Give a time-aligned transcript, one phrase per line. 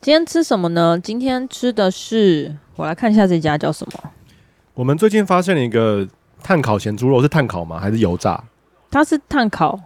[0.00, 0.98] 今天吃什么呢？
[0.98, 4.10] 今天吃的是，我来看一下这家叫什么。
[4.74, 6.06] 我们最近发现了一个
[6.42, 7.80] 碳烤咸猪肉，是碳烤吗？
[7.80, 8.44] 还是油炸？
[8.90, 9.80] 它是碳烤。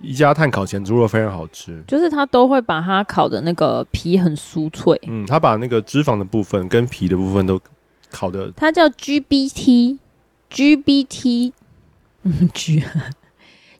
[0.00, 5.00] 一家碳烤咸猪肉非常好吃，就是它都会把它烤的那个皮很酥脆。
[5.06, 7.58] 嗯，它把那个脂肪的部分跟皮的部分都
[8.10, 8.52] 烤的。
[8.56, 9.98] 它叫 GBT，GBT，
[12.24, 12.84] 嗯，G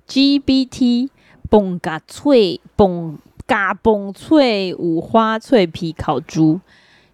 [0.08, 1.10] GBT，
[1.50, 6.60] 蹦嘎脆，崩嘎嘣脆五花脆皮烤猪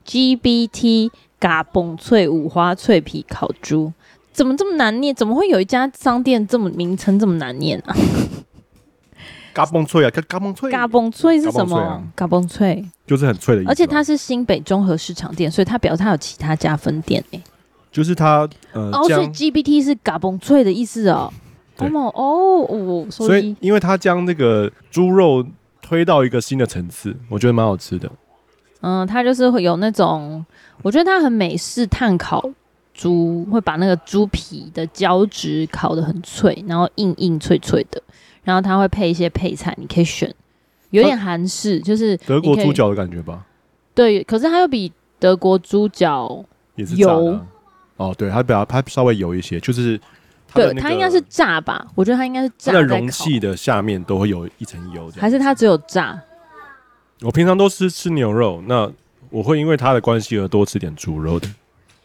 [0.07, 3.93] ，GBT 嘎嘣脆五花脆皮烤猪，
[4.33, 5.15] 怎么这么难念？
[5.15, 7.95] 怎么会有一家商店这么名称这么难念啊？
[9.53, 12.03] 嘎嘣脆啊，嘎嘎嘣脆，嘎嘣脆是什么？
[12.17, 13.71] 嘎嘣脆、就是很脆的意思。
[13.71, 17.45] 而且它是新北综合市场店，所以它表示它有其他家分店诶、欸。
[17.91, 21.31] 就是它呃，哦，所以 GBT 是嘎嘣脆的意思哦。
[21.77, 25.45] 哦哦哦，所以因为它将那个猪肉
[25.93, 28.11] 推到一个新的层次，我觉得蛮好吃的。
[28.81, 30.43] 嗯，它就是会有那种，
[30.81, 32.51] 我觉得它很美式炭烤
[32.95, 38.03] 猪，会把那个猪皮的胶质烤得很脆，然后硬硬脆脆的。
[38.43, 40.35] 然后它会配一些配菜，你可以选，
[40.93, 43.45] 有点韩式，就是德国猪脚的感觉吧。
[43.95, 46.43] 对，可是它又比德国猪脚
[46.75, 47.39] 也是油。
[47.99, 50.05] 哦，对，它比较它稍微油一些，就是它、
[50.55, 51.87] 那个、对它应该是炸吧？
[51.95, 52.73] 我觉得它应该是炸。
[52.73, 56.21] 它的容器的下面都会有一层油，还是它只有炸？
[57.21, 58.91] 我平常都吃吃牛肉，那
[59.31, 61.49] 我会因为它的关系而多吃点猪肉的。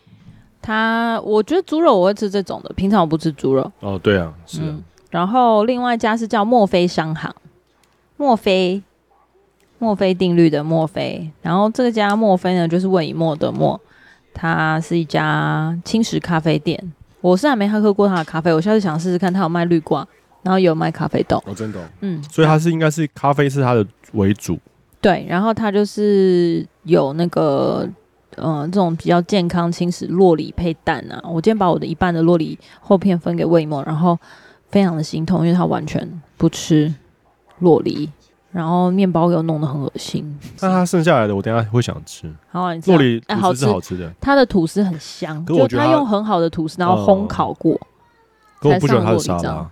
[0.62, 3.72] 它，我觉得猪肉我会吃这种的，平常我不吃猪肉。
[3.80, 4.66] 哦，对啊，是啊。
[4.68, 7.34] 嗯然后另外一家是叫墨菲商行，
[8.18, 8.84] 墨菲，
[9.80, 11.32] 墨菲定律的墨菲。
[11.42, 13.80] 然后这家墨菲呢，就是魏以墨的墨，
[14.34, 16.92] 它是一家轻食咖啡店。
[17.28, 19.32] 我是还没喝过他的咖啡，我下次想试试看。
[19.34, 20.08] 他有卖绿瓜，
[20.44, 21.44] 然后有卖咖啡豆。
[21.46, 21.84] 哦，真的哦？
[22.02, 24.58] 嗯，所以他是应该是咖啡是他的为主。
[25.02, 27.88] 对，然后他就是有那个，
[28.38, 31.22] 嗯、呃，这种比较健康轻食，洛梨配蛋啊。
[31.26, 34.18] 我今天把我的一半的洛梨厚片分给魏以沫，然后。
[34.70, 36.94] 非常的心痛，因为他完全不吃
[37.60, 38.12] 洛梨，
[38.52, 40.38] 然后面包又弄得很恶心。
[40.62, 42.34] 那他剩下来的，我等下会想吃。
[42.50, 47.74] 好、啊，酪梨吐司是好吃的，他的吐司很香，就他用很好的吐司，然后烘烤过。
[47.74, 47.80] 呃、
[48.62, 49.70] 可我不喜欢他的沙拉。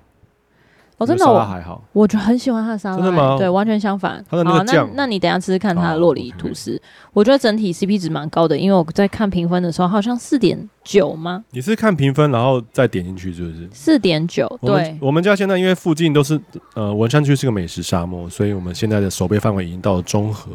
[0.98, 2.96] 哦，真的，我还好，我就很喜欢他的沙拉。
[2.96, 3.36] 真的吗？
[3.38, 4.24] 对，完全相反。
[4.30, 11.44] 他的那个酱，那那你等一下吃吃看他的洛里吐司，我觉得整体 CP 值蛮高的，因为我在看评分的时候，好像四点九吗？
[11.52, 13.68] 你是看评分然后再点进去，是不是？
[13.74, 14.98] 四点九，对。
[15.02, 16.40] 我们家现在因为附近都是
[16.76, 20.50] 呃文山区是个美食沙漠，所以我们现在的守备范围已经到了中和，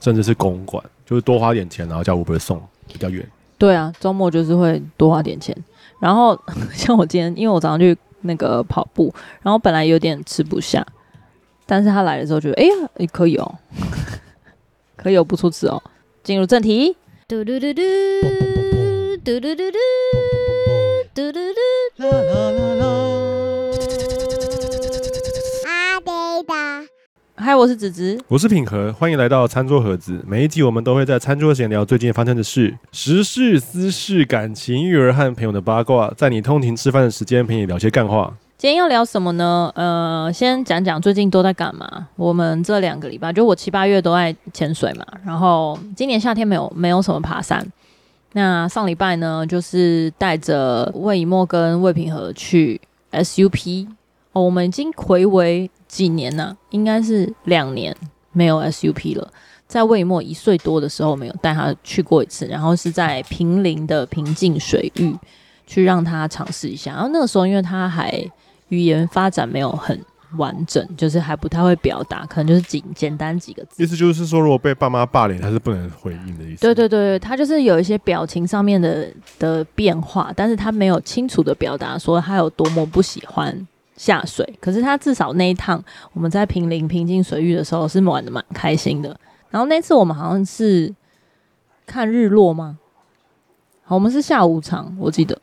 [0.00, 2.60] 甚至是公馆，就是多花点钱，然后叫 Uber 送
[2.92, 3.24] 比较远。
[3.56, 5.56] 对啊，周末就是会多花点钱，
[6.00, 6.36] 然后
[6.74, 7.96] 像我今天，因为我早上去。
[8.24, 10.86] 那个跑步，然后本来有点吃不下，
[11.66, 12.70] 但是他来了之后就，哎呀，
[13.12, 13.54] 可以哦，
[14.96, 15.82] 可以哦，不出纸哦，
[16.22, 16.96] 进入正题。
[27.44, 30.18] 嗨，我是子子，我是品和，欢迎来到餐桌盒子。
[30.26, 38.32] 每一集我们都会在餐桌闲聊最近发生的事、时事、私事、感情、育儿和朋友的八卦，在你通勤吃饭的时间陪你聊些干话。
[38.56, 39.70] 今天要聊什么呢？
[39.74, 42.08] 呃，先讲讲最近都在干嘛。
[42.16, 47.62] 我们这两个礼拜，就我七八月都在潜水嘛，然后今年夏天没有没有什么爬山。
[48.32, 52.80] 那上礼拜呢，就是带着魏以沫跟魏品和去
[53.12, 53.86] SUP。
[54.32, 55.70] 哦，我们已经回违。
[55.94, 56.56] 几年呢、啊？
[56.70, 57.96] 应该是两年
[58.32, 59.32] 没有 SUP 了。
[59.68, 65.14] 在魏以沫一岁多的时候，没有带他去过一次，然后是在平陵的平静水域
[65.68, 66.94] 去让他尝试一下。
[66.94, 68.12] 然后那个时候，因为他还
[68.70, 69.98] 语言发展没有很
[70.36, 73.80] 完整，就是还不太会表达，可能就是简简单几个字。
[73.80, 76.60] 意思就是说，如果被爸妈霸凌，他是不能回应的意思。
[76.60, 83.66] 对对对，他就是有一些表情上面的的变化，但是他没有清楚的表达说他有多么不喜欢。
[83.96, 85.82] 下水，可是他至少那一趟
[86.12, 89.16] 我们在平林平静水域的时候是玩得蛮开心的。
[89.50, 90.92] 然后那次我们好像是
[91.86, 92.78] 看日落吗？
[93.84, 95.38] 好，我们是下午场，我记得。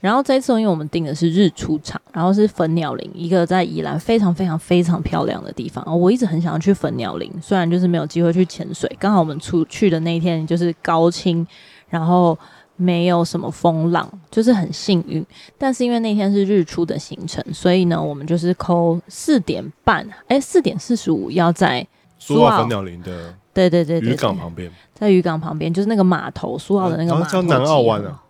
[0.00, 5.84] 然后这一次因为我们订的是日出场，然后是粉鸟林，一个在宜兰非常非常非常漂亮的地方。
[5.98, 8.90] 我一直很想要去粉鸟林，虽然就是没有机会去潜水。
[8.98, 11.46] 刚好我们出去的那一天就是高清，
[11.88, 12.36] 然后。
[12.76, 15.24] 没有什么风浪，就是很幸运。
[15.58, 21.86] 但是因为那天是日出的行程，所以呢，我们就是抠四点半，哎，四点四十五要在
[22.18, 28.22] 苏澳粉鸟林的对对对渔港旁边，在渔港旁边就是那个码头，苏澳的那个码头，叫南澳湾啊，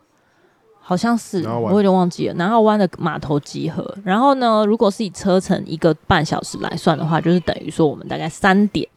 [0.81, 3.96] 好像是，我有点忘记了，南澳湾的码头集合。
[4.04, 8.88] 然后呢，如果是以车程一个半小时来算的话，就是等于说我们大概三点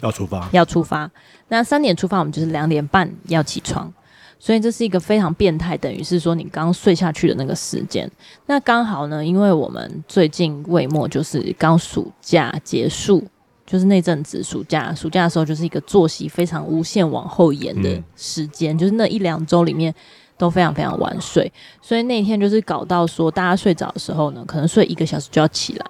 [0.00, 1.10] 要出发，要出发。
[1.48, 3.92] 那三点出发，我们就是两点半要起床，
[4.38, 8.10] 所以这是一个非常变态，等于是说你刚睡下去的那个时间。
[8.46, 13.24] 那刚好呢，因为我们最近未末就是刚暑假结束，
[13.64, 19.94] 就是那阵子暑假，暑假的时候就是一个作息非常无限往后延的时间，嗯、就是那一两周里面。
[20.38, 21.50] 都非常非常晚睡，
[21.80, 25.86] 所以那天就是搞到说，大家睡着的时候呢，可能睡一个小时就要起来，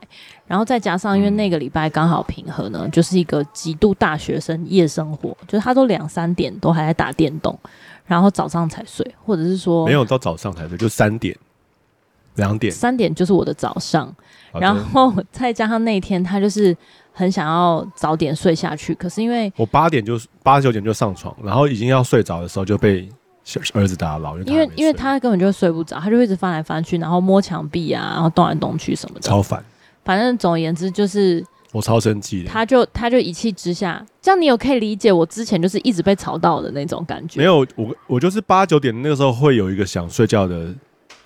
[0.47, 7.59] 然后再加上因为那个礼拜刚好平和呢，就是一个极度大学生夜生活，就是他都两三点都还在打电动，
[8.07, 11.37] 然后早上才睡，或者是说没有到早上才睡，就三点、
[12.37, 14.15] 两点、三点就是我的早上，
[14.53, 16.77] 然后再加上那天他就是
[17.13, 23.09] 很想要早点睡下去，可是因为我八点就八九点就上床，然后已经要睡着的时候就被。
[23.47, 29.65] 小儿子打扰，因为因为他根本就睡不着，他就一直翻来翻去，然后摸墙壁啊，然后动来动去什么的，超烦。
[30.05, 32.49] 反正总而言之就是，我超生气的。
[32.49, 37.39] 他就他就一气之下，这样你有可以理解我之前就是一直被吵到的那种感觉。
[37.39, 40.75] 没有，我我就是八九点那个时候会有一个想睡觉的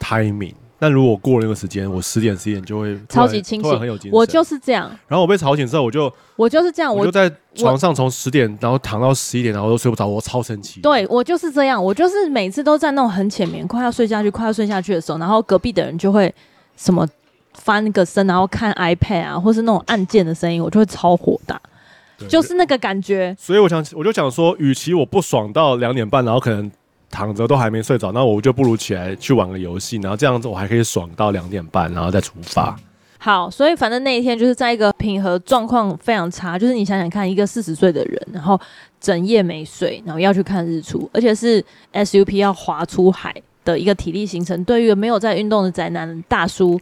[0.01, 0.55] timing。
[0.83, 4.13] 但如果过了那个时间，我十点十一点就会超级清醒，很有精神。
[4.13, 4.91] 我就是这样。
[5.07, 10.81] 然后我被吵醒之后，我就我就是这样，我就在床上从十点，然后躺到十一点，然后都睡不着，我超生气。
[10.81, 16.35] 对，我就是这样，我就是每次都在那种很浅眠，快要睡下去，快要睡下去的时候，然后隔壁的人就会
[16.79, 17.07] 什么
[17.63, 21.61] 翻个身，然后看 iPad 啊，或是那种按键的声音，我就会超火大，
[22.29, 23.37] 就是那个感觉。
[23.39, 26.71] 所以我想，我就想说，与其我不爽到两点半，然后可能。
[27.13, 32.79] 躺着都还没睡着，那我就不如起来去玩个游戏，然后这样子我还可以爽到两点半，然后再出发。
[33.19, 38.57] 好，所以反正那一天就是在一个平和状况非常差，就是你想想看，一个四十岁的人，然后
[39.01, 41.61] 整夜没睡，然后要去看日出，而且是
[41.93, 43.35] SUP 要划出海
[43.65, 46.81] 的一个体力行程，对于没有在运动的宅男大叔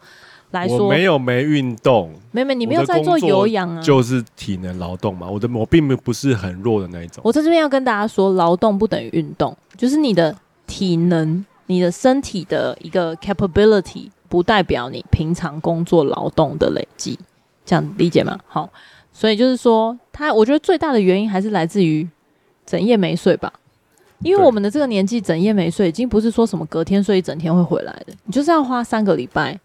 [0.50, 5.28] 来说，我没有没运动，没没，你没有在做有氧啊，就是体能劳动嘛。
[5.28, 7.20] 我的我并不是很弱的那一种。
[7.24, 9.56] 我在这边要跟大家说，劳动不等于运动。
[9.76, 10.34] 就是你的
[10.66, 17.18] 体能，你的身体的一个 capability，不代表你平常工作劳动的累积，
[17.64, 18.38] 这样理解吗？
[18.46, 18.68] 好，
[19.12, 22.08] 所以就是说，他我觉得最大的原因还是来自于
[22.66, 23.52] 整夜没睡吧，
[24.20, 29.58] 因为我们的这个年纪，整夜没睡已经不是说什么隔天睡一整天会回来的，你就是要花三个礼拜，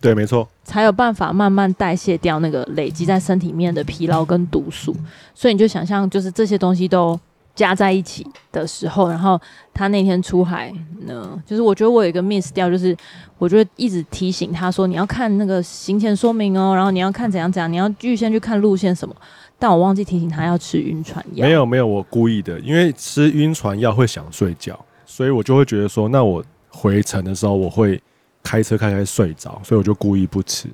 [0.00, 4.94] 对，没错，才有办法慢慢代谢掉那个累积在身体里面的疲劳跟毒素，
[5.34, 7.18] 所以你就想象，就是这些东西都。
[7.54, 9.36] 加在一起的时候，然后
[9.74, 12.96] 他那天出海呢，就是我觉得我有一个 miss 掉，就是
[13.36, 19.16] 我就一直提醒他说，你要看那个行前说明哦，然后你要看怎样怎样，你要预先去看路线什么，
[19.58, 21.44] 但我忘记提醒他要吃晕船药。
[21.44, 28.00] 没有没有，我故意的，因为吃晕船药会想睡觉，所以我就会觉得说，那我回程的时候我会
[28.48, 30.70] 开车开开睡着，所以我就故意不吃。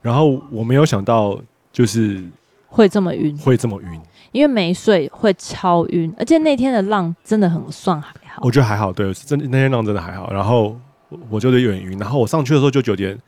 [0.00, 1.36] 然后我没有想到
[1.72, 2.22] 就是
[2.68, 4.00] 会这么晕，会这么晕。
[4.30, 8.40] 因为没睡会超晕，而且那天的浪真的很算还好。
[8.44, 10.32] 我觉得还好，对，真那天浪真的还好。
[10.32, 10.78] 然后
[11.28, 13.18] 我就有点晕，然后我上去的时候就有点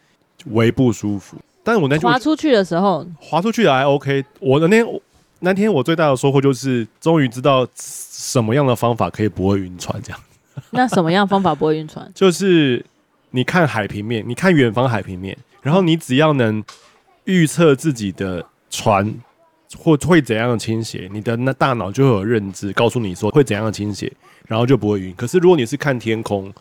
[0.53, 1.37] 微不舒服。
[1.65, 4.25] 但是我那天滑出去的时候，滑出去还 OK。
[4.39, 5.01] 我的那天
[5.41, 10.01] 那天我最大的收获就是终于知道什么样的方法可以不会晕船。
[10.03, 10.21] 这样，
[10.71, 12.11] 那什么样方法不会晕船？
[12.15, 12.85] 就是
[13.35, 16.63] 你看海平面，你看远方海平面，然后你只要能
[17.25, 19.15] 预测自己的船。
[19.77, 24.13] 或会怎样的倾斜，你的那大脑就会有认知，告诉你说会怎样倾斜，
[24.47, 25.13] 然后就不会晕。
[25.17, 26.53] 可是如果你是看天空，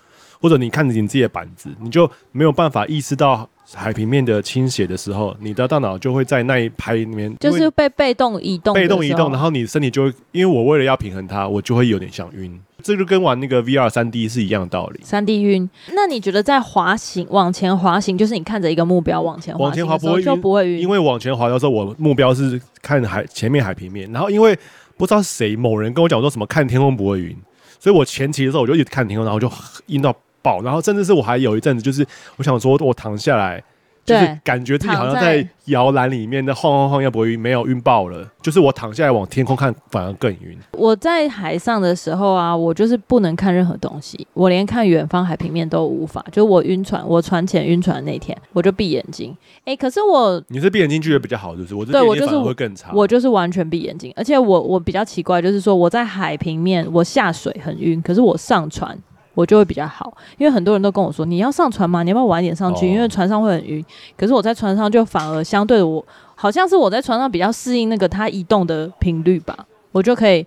[0.43, 12.59] 或者你看着你自己的板子，你就没有办法意识到海平面的倾斜的时候，你的大脑就会在那一拍里面，就是被被动移动，被动移动，然后你身体就会，因为我为了要平衡它，我就会有点想晕。
[12.81, 14.99] 这就跟玩那个 VR 三 D 是一样的道理。
[15.01, 20.81] 三 D 晕，那你觉得在滑行往前滑行，就是你看着一个目标往前滑行的时候就不会晕？
[20.81, 24.53] 因为往前滑的时候，我目标是看海前面海平面，然后因为
[24.97, 27.37] 不知道谁某人跟我讲说什么看天空不会晕，
[27.79, 29.49] 所以我前期的时候我就一直看天空，然后就
[29.87, 32.05] 晕到爆，然后甚至是我还有一阵子就是
[32.37, 33.63] 我想说我躺下来。
[34.05, 38.29] 就是感觉自己好像在摇篮里面的晃晃晃，要不会晕，没有晕爆了。
[38.41, 40.57] 就是我躺下来往天空看，反而更晕。
[40.73, 46.21] 我在海上的时候啊，我就是不能看任何东西，我连看远方海平面都无法。
[46.33, 49.33] 就我晕船，我船前晕船那天，我就闭眼睛。
[49.59, 52.91] 哎、欸，可是我你是闭眼睛觉得比较好，就是我对我就是会更差。
[52.93, 58.99] 我就是完全闭眼睛，而且我我比较奇怪，就是说我在海平面我下水很晕，可是我上船。
[59.33, 62.03] 我就会比较好，因为很多人都跟我说，你要上船吗？
[62.03, 62.87] 你要不要晚一点上去？
[62.87, 63.83] 因为船上会很晕。
[64.15, 70.45] 可是我在船上就反而相对的我，好像是我在船上比较适应那个它移动的频率吧，我就可以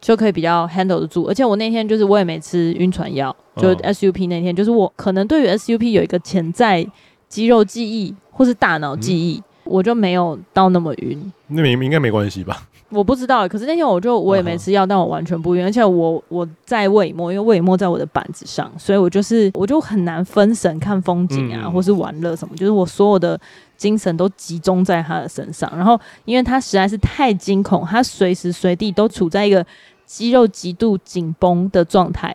[0.00, 1.24] 就可以比较 handle 得住。
[1.24, 6.86] 而且我那天就是我也没吃晕船药，就 SUP 那天就是我可能对于 SUP 有一个潜在
[7.28, 11.32] 肌肉记忆或是大脑记忆，嗯、我就没有到那么晕。
[11.48, 12.68] 那应应该没关系吧？
[12.90, 14.86] 我不知道，可是那天我就我也没吃药，uh.
[14.88, 23.40] 但我完全不晕，而且我我在魏以沫，因为魏以沫在我的板子上，所以我就是我就很难分神看风景啊，嗯、或是玩乐什么，就是我所有的
[23.76, 25.70] 精神都集中在他的身上。
[25.76, 29.64] 然后，因为他实在是太惊恐，他随时随地都处在一个
[30.04, 32.34] 肌肉极度紧绷的状态。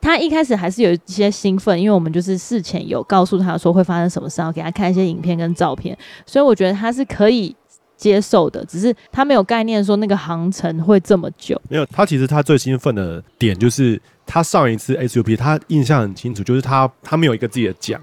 [0.00, 7.56] 他一开始还是有一些兴奋，因为我们就是事前有告诉他说会发生什么事，然后给他看一些影片跟照片，所以我觉得他是可以。
[7.96, 11.60] 接受的，只是他没有概念说那个航程会这么久。
[11.68, 18.00] 没有，他其实他最兴奋的点就是他上一次 SUP，他印象很清楚，就是他他没有一个自己的桨，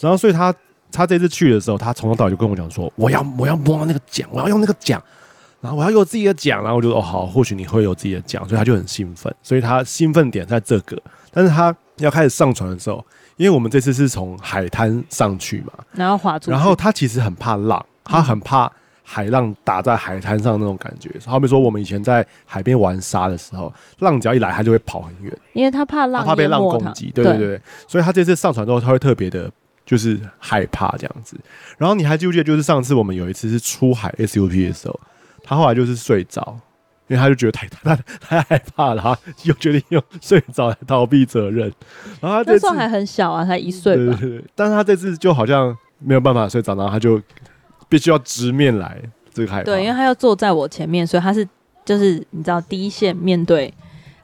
[0.00, 0.54] 然后所以他
[0.90, 5.02] 他这次去的时候，他从头到尾就跟我讲说，我要我要摸那个桨，我要用那个桨，
[5.60, 10.96] 然后我要有自己的奖，然后我就说哦好，或许你会有自己的奖，所以他就很兴奋，所以他兴奋点在这个，
[11.30, 13.04] 但是他要开始上船的时候，
[13.36, 18.72] 因为我们这次是从海滩上去嘛，然后划出，然后他其实很怕浪，他很怕。
[19.06, 27.10] 海浪打在海滩上那种感觉，好比说我们以前在海边玩沙的时候，浪只要一来，他就会跑很远，因为他怕浪，他怕被浪攻击。
[27.14, 29.50] 对对对，对所以他这次上船之后，他会特别的，
[29.84, 31.38] 就是害怕这样子。
[31.76, 34.98] 然后你还记不记得，就是上次我们有一次是出海 SUP 的时候，
[35.42, 36.58] 他后来就是睡着，
[37.08, 41.70] 因为他就觉得太太太害怕了，他又决定用睡着来逃避责任。
[42.22, 44.16] 然后他那时候还很小啊，才一岁吧。
[44.18, 47.20] 对对对，但是他这次就好像没有办法睡着，然后他就。
[47.88, 49.00] 必须要直面来
[49.32, 51.48] 这个海浪，对，因为他要坐在我前面，所以他是
[51.84, 53.72] 就是你知道第一线面对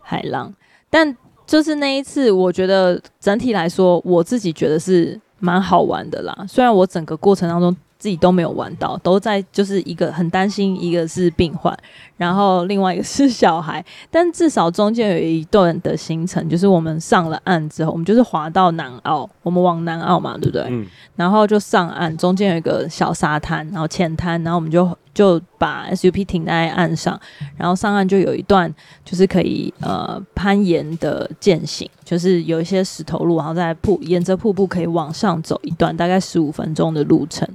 [0.00, 0.52] 海浪。
[0.88, 6.44] 但就是那一次，我觉得整体来说，我自己觉得是蛮好玩的啦。
[6.48, 7.76] 虽然我整个过程当中。
[8.00, 11.76] 自己都没有玩到，都在就是一个很担心，一个是病患，
[12.16, 13.84] 然后另外一个是小孩。
[14.10, 20.64] 但至少中间有一段的行程，就是我们上了岸之后，我们就是滑到南澳，我们往南澳嘛，对不对？
[20.70, 20.86] 嗯。
[21.14, 27.20] 然后就上岸，中间有一个小沙滩，然后浅滩，然后我们就就把 SUP 停在岸上，
[27.56, 28.72] 然后上岸就有一段
[29.04, 37.48] 就是可以呃攀岩的健行，就是有一些石头路，然后在瀑沿着瀑布可以往上走一段，大概十五分钟的路程。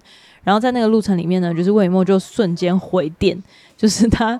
[0.43, 3.41] 然后在那个路程里面呢，就是魏以沫就瞬间回电，
[3.75, 4.39] 就是他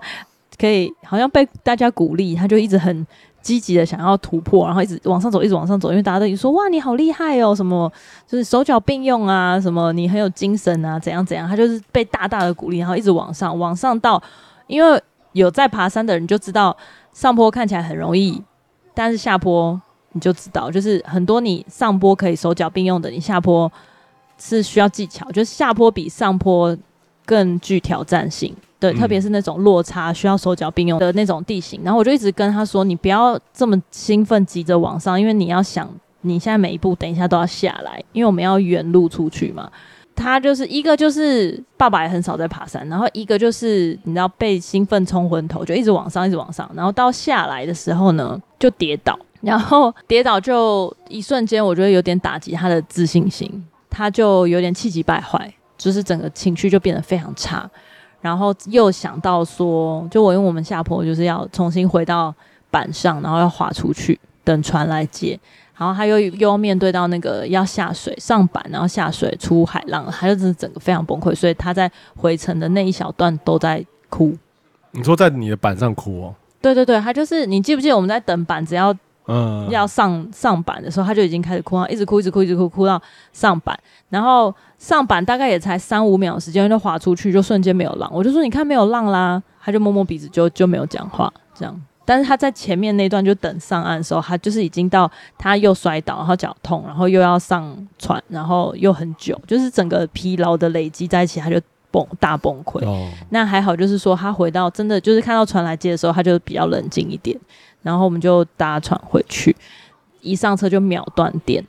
[0.57, 3.07] 可以好像被大家鼓励，他就一直很
[3.45, 7.91] 积极的想要突破，然后一直往上走，一直往上走，因为大家都一直说哇你好厉害哦，什么
[8.25, 14.19] 就是手脚并用啊，什么你很有精神啊，怎样怎样，他就是被大大的鼓励，然后一直往上，往上到，
[14.65, 14.99] 因为
[15.33, 16.75] 有在爬山的人就知道
[17.13, 18.41] 上坡看起来很容易，
[18.95, 19.79] 但是下坡
[20.13, 23.71] 你就知道，就是很多你上坡可以手脚并用的，你下坡。
[24.37, 26.77] 是需要技巧，就是下坡比上坡
[27.25, 31.81] 更具挑战性，对，嗯、特别是那种落差需要手脚并用的那种地形。
[31.83, 35.89] 然后我就一直跟他说：“你不要这么兴奋，急着往上，因为你要想，
[36.21, 39.69] 你现在每一步等一下都要下来，因为我们要原路出去嘛。”
[40.15, 53.65] 他就是一个就是爸爸也很少在爬山，然后一个就是你知道被兴奋冲昏头，就一直往上，一直往上，然后到下来的时候呢，就跌倒，然后跌倒就一瞬间，我觉得有点打击他的自信心。
[53.89, 57.69] 他就有点气急败坏，就是整个情绪就变得非常差，
[58.21, 62.33] 然后又想到说，就我因为我们下坡就是要重新回到
[62.71, 65.39] 板上，然后要滑出去等船来接，
[65.77, 74.35] 然后他又又要面对到那个要下水上板，然后下水出海浪，他就真的整个非常崩溃，所以他在回程的那一小段都在哭。
[74.91, 76.35] 你说在你的板上哭哦？
[76.61, 78.95] 对对对，他就是你记不记得我们在等板，只要。
[79.27, 83.01] 嗯，要上上板的时候，他就已经开始哭，一直哭，一直哭，一直哭，哭到
[83.33, 83.77] 上板。
[84.09, 88.09] 然后上板大概也才三五秒时间，就滑出去，就瞬间没有浪。
[88.13, 91.31] 我就说：“你看没有浪啦。”他就摸摸鼻子就，就就没有讲话。
[91.55, 102.85] 这样，但是他在前面那段就等上岸的时候，他就是已经到他又摔倒，然后脚痛，然后又要上船，然后又很久，就是整个疲劳的累积在一起，他就崩大崩溃。
[102.85, 107.35] 哦，那还好，就是说他回到真的就是看到船来接的时候，他就比较冷静一点。
[107.85, 109.55] 然后我们就搭船回去，
[110.21, 111.63] 一上车就秒断电。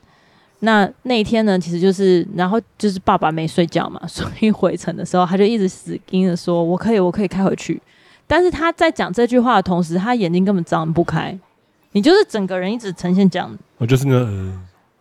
[0.61, 7.79] 那那一天呢，其实就是，然后就是爸爸没睡觉嘛，所以回程的时候他就一直死盯着说：“我可以，我可以开回去。”
[8.25, 11.37] 但是他在讲这句话的同时，他眼睛根本张不开，
[11.91, 13.55] 你就是整个人一直呈现这样。
[13.77, 14.51] 我就是那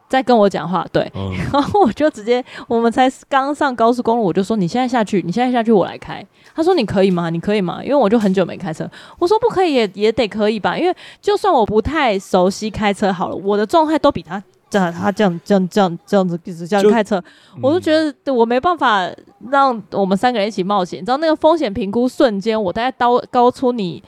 [0.09, 6.25] 在跟我讲话，对，嗯、 然后我就直接，我们才刚上高速公路，我就说你现在下去，你现在下去，我来开。
[6.57, 7.29] 他说你可以吗？
[7.29, 7.85] 你可以吗？
[7.85, 8.91] 因为我就很久没开车。
[9.19, 17.23] 我说不可以也也得可以吧，因为就算我不太熟悉开车好了，我的状态都比他这样，他这样这样这样这样子一直这样开车，
[17.63, 17.93] 我就觉
[18.25, 19.07] 得我没办法
[19.51, 20.99] 让我们三个人一起冒险。
[20.99, 24.03] 你知道那个风险评估瞬间，我大概高高出你，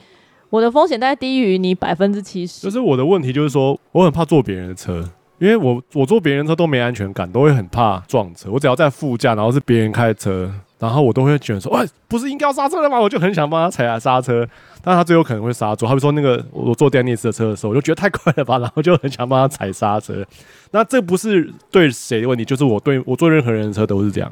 [0.49, 2.63] 我的风险大概低于你百分之七十。
[2.63, 5.07] 就是我的问题就是说，我很怕坐别人的车。
[5.37, 8.49] 因为我我坐别人车都没安全感，都会很怕撞车。
[8.51, 12.97] 我只要在副驾，然后是别人开车，然后我都会觉得说，喂，不是应该要刹车了吗？
[12.97, 14.47] 我就很想帮他踩下刹车，
[14.81, 15.85] 但他最后可能会刹住。
[15.85, 20.25] 好比说那个我坐电力式的车的时候，我就觉得太快了吧， 然后就很想帮他踩刹车。
[20.71, 24.31] 那这不是对谁的问题，就是我对我坐任何人的车都是这样，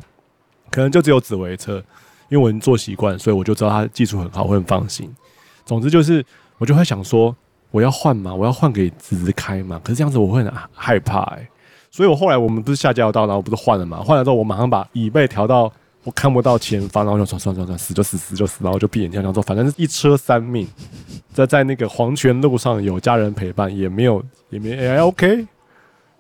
[0.72, 1.84] 可能就只有紫薇车，
[2.30, 5.14] 因为我已经坐习惯，所以我就知道他技术很好，我很放心。
[5.66, 6.26] 总之就是，
[6.60, 7.36] 我就会想说，
[7.72, 8.34] 我要换吗？
[8.34, 9.82] 我要换给子子开吗？
[9.84, 11.50] 可是这样子我会很害怕哎、欸，
[11.92, 13.98] 所以我后来我们不是下交道，然后不是换了嘛？
[13.98, 15.70] 换了之后，我马上把椅背调到。
[16.08, 20.66] 我看不到前方，然后就算算算算，死就死，死就死，然后就闭眼睛，这样做，反正是一车三命。
[21.34, 25.46] 在在那个黄泉路上有家人陪伴，也没有也没哎 OK，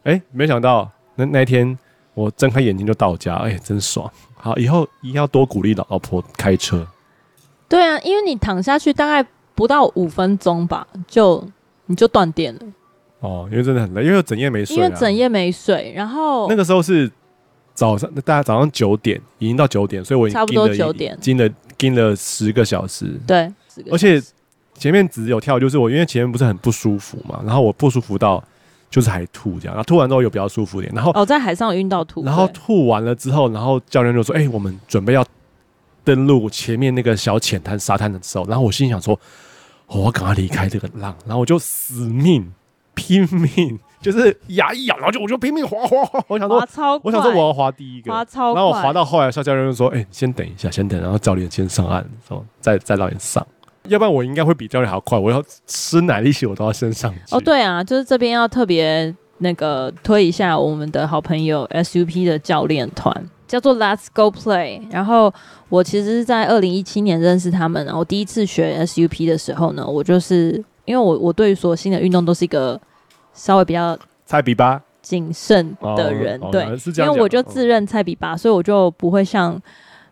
[0.03, 1.77] 哎、欸，没想到那那一天
[2.13, 4.11] 我睁开眼睛就到家，哎、欸，真爽。
[4.35, 6.85] 好，以后一定要多鼓励老婆开车。
[7.69, 9.25] 对啊，因为你躺下去大概
[9.55, 11.41] 不到五分钟吧，就
[11.85, 12.59] 你就断电了。
[13.21, 17.09] 哦，因为真的很累，因为整夜没睡、啊，因为整夜没睡，然后那个时候是。
[17.77, 23.19] 早上，大家早上九点，已经到九点，所以我已经差不多九点，盯了盯了十个小时。
[23.27, 23.53] 对，
[23.91, 24.19] 而且
[24.73, 28.43] 前面只有跳，就是我因为前面不是很不舒服嘛，然后我不舒服到
[28.89, 35.23] 就是还吐这样，然后吐完之后有比较舒服点，然后哦，在海上晕到吐，然后吐完了之后，然后教练就说：“哎、欸，我们准备要
[36.03, 39.13] 登陆前面那个小浅滩沙滩的时候，然后我心想说：
[39.85, 42.51] 哦、我赶快离开这个浪，然后我就死命
[42.95, 46.57] 拼命。”就是牙一咬，然后就我就拼命滑滑滑，我想说，
[47.03, 53.45] 我想说我要滑第一个，滑超然后我滑到后来，肖教练就说：“哎、欸，先等一下，先等。”然后教练先上岸，说：“再再让你上，
[53.87, 55.17] 要不然我应该会比教练还要快。
[55.17, 64.81] 我要吃奶力气，我都要先上去。”哦，对啊，就是这边要特别那个推一下我们的好朋友 SUP 的教练团，叫做 Let's Go Play。
[64.91, 65.33] 然后
[65.69, 72.79] 我其实是在二零一七年认识他们，然后第一次学 SUP 的时候呢，我就是因为我我对于所有新的运动都是一个。
[73.37, 79.57] 稍微比较菜比八谨慎的人，哦、对，哦、因为我就自认菜比八，所以我就不会像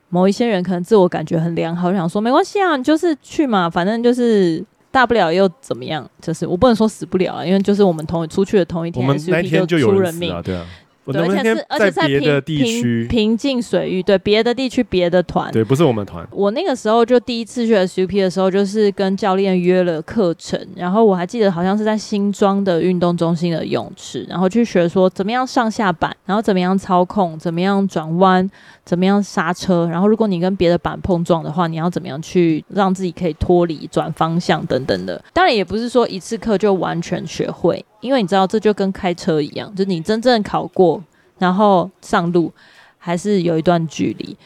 [0.08, 10.66] 某一些人可能自我感觉很良好，想说没关系啊，你就是去嘛，反正就是大不了又怎么样，就是我不能说死不了啊，因为就是我们同出去的同一天，我们那天就出人命啊，对啊。
[11.12, 16.28] 对，而且是而且在别的地区平静水域，对别的地区别的团，对，不是我们团。
[16.32, 28.50] 我那个时候就第一次去 SUP 的时候，就是跟教练约了课程，然后我还记得好像是在新庄的运动中心的泳池，然后去学说怎么样上下板，然后怎么样操控，怎么样转弯，
[28.84, 35.24] 怎么样刹车，然后如果你跟别的板碰撞的话，你要怎么样去让自己可以脱离、转方向等等的。
[35.34, 37.84] 当然也不是说一次课就完全学会。
[38.06, 41.04] 因为你知道，这就跟开车一样，就你真正考过，
[41.40, 42.52] 然后上路
[43.00, 44.38] 还是有一段距离。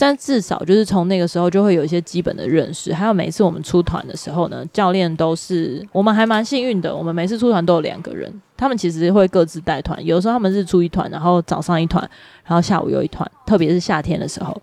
[0.00, 2.94] 但至少就是从那个时候就会有一些基本的认识。
[2.94, 9.98] 还有每次我们出团的时候呢，教练都是我们还蛮幸运的，我们每次出团都有两个人，他们其实会各自带团。
[10.06, 12.08] 有时候他们日出一团，然后早上一团，
[12.44, 14.56] 然后下午又一团，特别是夏天的时候。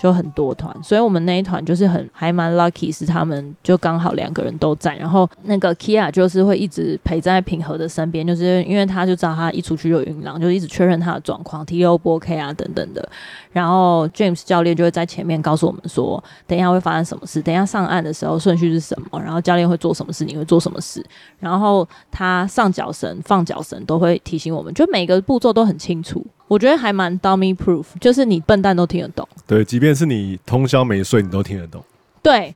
[0.00, 13.08] 就很多团，所以我们那一团就是很还蛮 lucky，是他们就刚好两个人都在，然后那个 Kia 就是会一直陪在平和的身边，就是因为他就知道他一出去就晕浪，就一直确认他的状况，T O 不 OK 啊等等的。
[13.50, 21.04] 然后 James 教练就会在前面告诉我们说，等一下会发生什么事，等一下上岸的时候顺序是什么，然后教练会做什么事，你会做什么事，
[21.40, 26.24] 然后他上脚绳、放脚绳都会提醒我们，就每个步骤都很清楚。
[26.48, 29.28] 我觉得还蛮 dummy proof，就是你笨蛋都听得懂。
[29.46, 31.84] 对，即便是你通宵没睡，你都听得懂。
[32.22, 32.54] 对，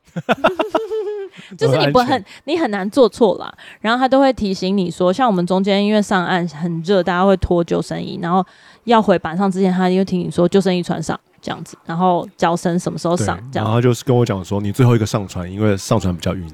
[1.56, 3.52] 就是你不很你很难做错啦。
[3.80, 8.44] 然后他都会提醒你说，像我们中间因为上岸很热，大家会脱救生衣，然后
[8.84, 13.64] 要回板上之前，他又提醒你说救生衣穿上这样子，然后脚绳什么时候上这样。
[13.64, 16.48] 然后就是跟我讲说，你最后一个上船，因为上船比较晕。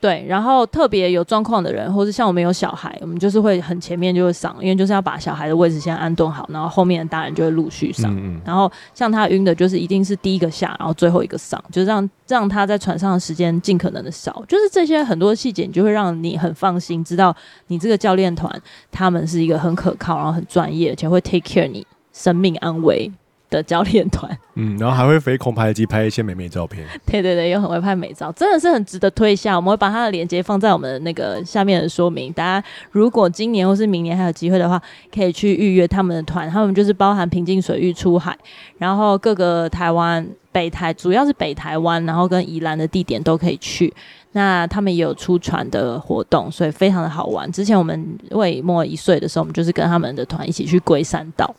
[0.00, 8.08] 对，然后特别有状况的人，或是像我们有小孩，我们就是会很前面就会上，因为就是要把小孩的位置先安顿好，然后后面的大人就会陆续上。
[8.14, 8.40] 嗯嗯。
[8.44, 14.44] 然后像他晕的，就是一定是第一个下，然后最后一个上，就是让让他在船上的时间尽可能的少。
[14.46, 17.34] 就是这些很多细节，你就会让你很放心，知道
[17.66, 18.48] 你这个教练团
[18.92, 23.10] 他们是一个很可靠，然后很专业，而且会 take care 你生命安危
[23.50, 29.56] 的教练团， 嗯，然后还会飞空拍机拍一些美美照片，对 对对，又很会拍美照，真的是很值得推一下。
[29.56, 34.80] 我们会把它的链接放在我们的那个下面的说明，大家如果今年或是明年还有机会的话，
[35.14, 36.48] 可以去预约他们的团。
[36.50, 38.36] 他们就是包含平静水域出海，
[38.78, 43.92] 然后各个台湾北台，主要是北台湾，然后跟宜兰的地点都可以去。
[44.32, 47.50] 那他们也有出船的活动，所以非常的好玩。
[47.50, 51.54] 之前我们为末一岁的时候，我们就是跟他们的团一起去龟山岛，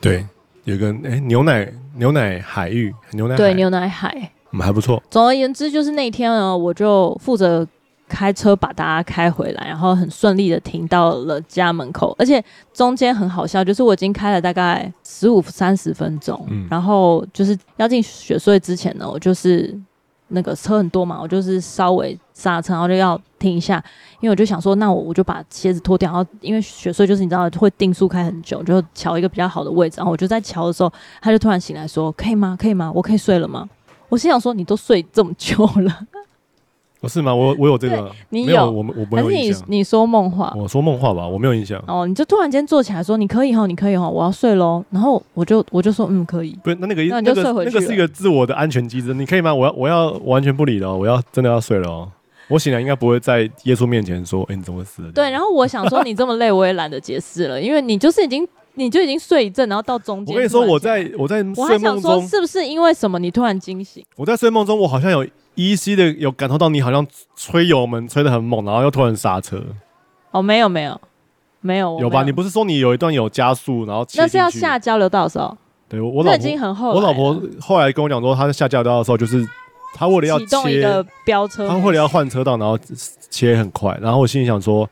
[0.00, 0.26] 对。
[0.64, 5.02] 有个哎、欸，牛奶牛奶海域，牛奶对牛奶海，嗯，还不错。
[5.10, 7.66] 总而言之，就是那天呢，我就负责
[8.08, 19.74] 开车把大家开回来，然后很顺利的停到了家门口，而且中间很好笑，就是我已经开了大概十五三十分钟，嗯，然后就是要进雪隧之前呢，我就是
[20.28, 23.82] 那个车很多嘛，我就是稍微刹车，然后就要停一下，
[24.20, 32.56] 因为我就想说，那我我就把鞋子脱掉，然后因为雪穗就是你知道会定速开很久，就瞧一个比较好的位置，然后我就在瞧的时候，他就突然醒来说：“可以吗？
[32.58, 32.90] 可以吗？
[32.94, 33.68] 我可以睡了吗？”
[34.08, 36.06] 我心想说：“你都睡这么久了。”
[37.04, 37.34] 不是吗？
[37.34, 39.52] 我我有这个，你有，有我我没有印象。
[39.52, 40.52] 还是你你说梦话？
[40.56, 41.82] 我说梦话吧，我没有印象。
[41.86, 49.12] 哦，你就突然间坐起来说：“你可以哈，你可以哈，我要睡喽。”然后我就我就说：“嗯，可以。”不是，那那个那你就睡回去那个那个是一个自我的安全机制。
[49.12, 49.54] 你可以吗？
[49.54, 52.08] 我要我要完全不理了，我要真的要睡了哦。
[52.48, 55.30] 我醒来应该不会在耶稣面前说：“哎、欸，你怎么死了？”对。
[55.30, 60.34] 然后我想说，你这么累，我也懒得解释了，因为你就是已经你就已经睡一阵，然后到中间。
[60.34, 64.04] 我跟你说，我在我在睡梦中，我还想说是不是因为什么你突然惊醒？
[64.16, 65.26] 我在睡梦中，我好像有。
[65.54, 69.62] 依稀的有感受到你好像吹油门吹的很猛，然后又突然刹车。
[70.30, 71.00] 哦，没有没有
[71.60, 72.22] 没有，有吧？
[72.24, 75.56] 你不是说你有一段有加速，然后那是要下交流道的时候。
[75.88, 76.90] 对，我老婆已经很后。
[76.90, 79.46] 我老婆后来跟我讲说，她在下交流道的时候，就是
[79.94, 82.78] 她为了要启动一个飙车，她为了要换车道，然后
[83.30, 83.96] 切很快。
[84.02, 84.88] 然后我心里想说，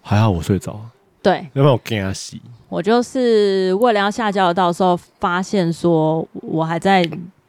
[0.00, 0.80] 还好我睡着。
[1.22, 2.36] 对，要不然我惊死。
[2.68, 7.04] 我就是为了要下交流道的时候，发现说我还在。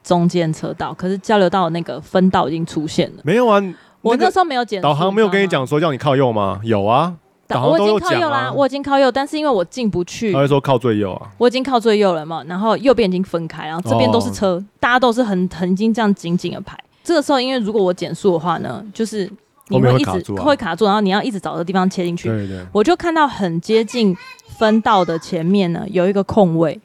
[0.05, 3.23] 中间车道，可是交流道那个分道已经出现了。
[3.23, 3.59] 没有啊，
[4.01, 4.79] 我那时候没有减。
[4.79, 6.61] 导航没有跟你讲说叫你靠右吗？
[6.63, 7.11] 有啊，
[7.47, 8.11] 导航都有讲啊。
[8.11, 11.27] 我已经靠右啦，我已经靠右，但是因为我进不去，他会说靠最右啊。
[11.39, 16.77] 我已经靠最右了嘛，然后右边已经分开，然后这边都是车，哦、大家都是很很经这样紧紧的排。
[17.03, 19.27] 这个时候，因为如果我减速的话呢，就是
[19.69, 22.29] 你会一直会卡住，啊、会卡住，然后你要一直找个地方切进去。
[22.29, 24.15] 对对，我就看到很接近
[24.59, 26.79] 分道的前面呢，有一个空位。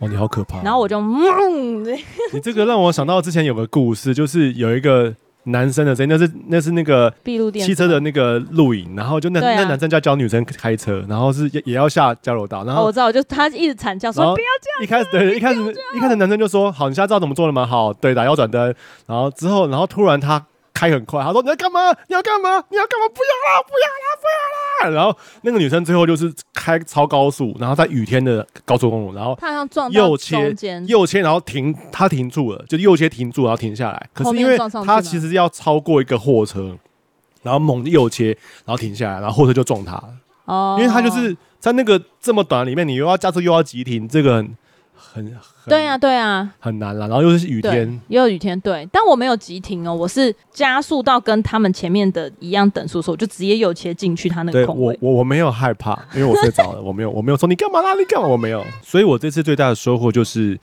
[0.00, 0.62] 哦，你好可怕！
[0.62, 1.84] 然后我就，嗯，
[2.32, 5.12] 你这个让我想到之前有个故事，就是有一个
[5.44, 7.12] 男生的声音，那是那是那个
[7.54, 14.84] 汽车的那个录影，然后就那、啊、那男生在教女生开车，然后是也也要下交流道，然后、哦、我知道，就他一直惨叫说不要这样。
[14.84, 15.60] 一开始对，一开始
[15.96, 17.66] 一开始男生就说好，你现在知道怎么做了吗？
[17.66, 18.74] 好，对，打右转灯，
[19.06, 20.44] 然后之后，然后突然他。
[20.78, 21.90] 开很快，他说你要干嘛？
[22.06, 22.62] 你要干嘛？
[22.70, 23.08] 你要干嘛？
[23.08, 23.60] 不要啦！
[23.66, 24.06] 不要啦！
[24.22, 24.96] 不要啦！
[24.96, 30.54] 然后那个女生最后就是开超高速，然后在雨天的高速公路，然后她好像撞右切
[30.86, 34.08] 右切，然后停，她停住了，就右切停住，然后停下来。
[34.14, 36.78] 可是因为她其实要超过一个货车，
[37.42, 38.26] 然后猛右切，
[38.64, 40.10] 然后停下来，然后货车就撞她了。
[40.44, 44.46] 哦，因为她就是在那个这么短里面，你又要加速又要急停，这个
[45.12, 45.24] 很。
[45.24, 45.34] 很
[45.68, 47.08] 对呀，对啊，很难了。
[47.08, 48.58] 然后又是雨天，又有雨天。
[48.60, 54.98] 对，但我没有急停哦，我是加速到跟他们前面的一样等速，的时候我就直接有切进去他那个空位。
[55.00, 58.28] 我我我没有害怕，因为我睡着了，我没有我没有说你干嘛啦，你干嘛？
[58.28, 58.64] 我没有。
[58.82, 60.58] 所以我这次最大的收获就是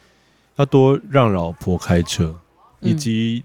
[0.55, 2.33] 要多让老婆开车，
[2.79, 3.43] 以及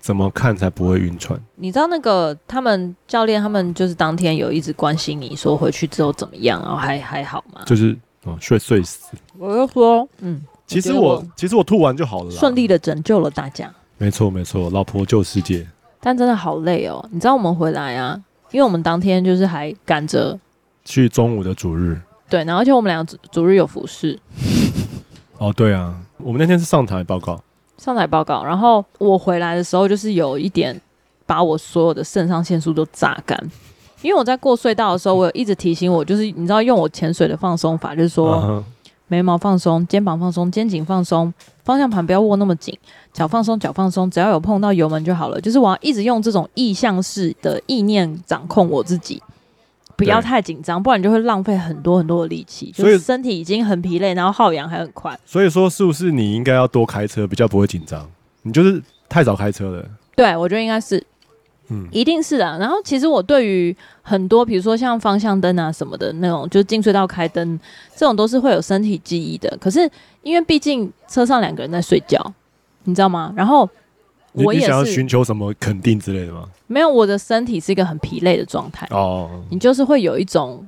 [0.00, 1.38] 怎么看才不会晕船。
[1.38, 1.44] 嗯。
[1.56, 7.60] 你知道那个他们教练他们就是当天有一直关心你说回去之后怎么样，然后还还好吗？
[7.66, 7.96] 就是。
[8.26, 9.14] 哦，睡睡死！
[9.38, 13.72] 我就说，嗯，其实我，其实我吐完就好了，顺利的拯救了大家。
[13.98, 15.66] 没错没错，老婆救世界。
[16.00, 18.20] 但真的好累哦，你知道我们回来啊，
[18.50, 20.38] 因为我们当天就是还赶着
[20.84, 22.00] 去中午的主日。
[22.28, 24.18] 对，然后而且我们两个主日有服侍。
[25.38, 27.42] 哦，对啊，我们那天是上台报告，
[27.78, 28.44] 上台报告。
[28.44, 30.78] 然后我回来的时候，就是有一点
[31.26, 33.38] 把我所有的肾上腺素都榨干。
[34.02, 38.62] 因为我在过隧道的时候，我有一直提醒我，就是你知道用我潜水的放松法，就是说
[39.08, 42.76] 眉毛放松，肩膀放松，肩颈放松，方向盘不要握那么紧，
[43.12, 45.40] 脚放松，脚放松，只要有碰到油门就好了。
[45.40, 49.22] 就是我要一直用这种意向式的意念掌控我自己，
[49.96, 52.72] 不要太紧张，不然就会浪费很多很多的力气。
[52.74, 55.18] 就是身体已经很疲累，然后耗氧还很快。
[55.26, 58.08] 所以说，是不是你应该要多开车，比较不会紧张？
[58.42, 59.84] 你就是太早开车了。
[60.16, 61.04] 对，我觉得应该是。
[61.68, 62.44] 嗯，一定是的。
[62.58, 67.58] 然后其实我对于很多，比如说像方向灯啊什么的那种，就是进隧道开灯
[67.96, 69.56] 这种，都是会有身体记忆的。
[69.60, 69.88] 可是
[70.22, 72.32] 因为毕竟车上两个人在睡觉，
[72.84, 73.32] 你知道吗？
[73.36, 73.68] 然后
[74.32, 76.48] 我也是想要寻求什么肯定之类的吗？
[76.66, 78.86] 没有，我的身体是一个很疲累的状态。
[78.90, 80.66] 哦，你就是会有一种。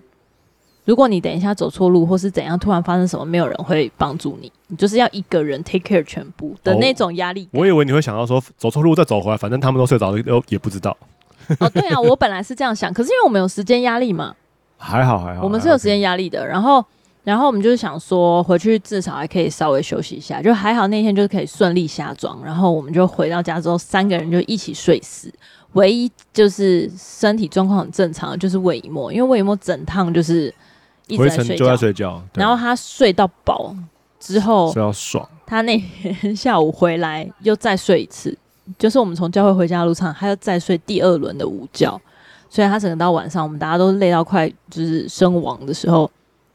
[0.86, 7.48] 如果你等一下走错路，或是怎样，突然发生什么，没有人会帮助你，你就是要一个人 take care 全部的那种压力。
[7.50, 10.96] 我以为你会想到说走错路再走回来，反正他们都睡着了，都也不知道。
[11.58, 14.32] 哦，对啊， 我本来是这样想，可是因为我们有时间压力嘛，
[14.78, 16.46] 还好还好，我们是有时间压力的。
[16.46, 16.84] 然后，
[17.24, 25.32] 然后我们就是想说回去至少还可以稍微休息一下，就还好那天就是可以顺利下妆，然后我们就回到家之后，三个人就一起睡死。
[25.72, 30.54] 唯一就是身体状况很正常就是魏一墨，因为魏一墨整趟就是。
[31.06, 33.74] 一直在睡觉，就在睡觉，然后他睡到饱
[34.18, 35.28] 之后，睡到爽。
[35.46, 38.36] 他那天下午回来又再睡一次，
[38.78, 42.00] 就是我们从教会回家的路上，他又再睡第二轮的午觉，
[42.50, 46.10] 所以他整个到晚上，我们大家都累到快就是身亡的时候，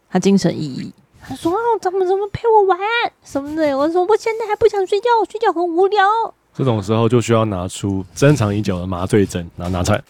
[0.09, 0.91] 他精神奕奕。
[1.23, 2.79] 他说：“哦，怎么怎么陪我玩
[3.23, 6.03] 什么的？”我说：“我现在还不想睡觉，睡觉很无聊。”
[6.51, 10.01] 这种时候就需要拿出珍藏已久的麻醉针，然后拿出来。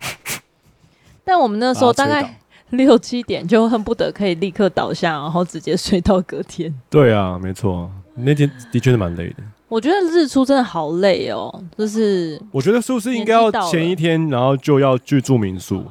[1.22, 6.74] 但我们那时候大概 六七点就恨不得可以立刻倒下，然后直接睡到隔天。
[6.90, 9.36] 对啊，没错，那天的确是蛮累的。
[9.68, 15.84] 我觉得日出真的好累哦，就是我觉得是不是应该要前一天，然后就要去住民宿？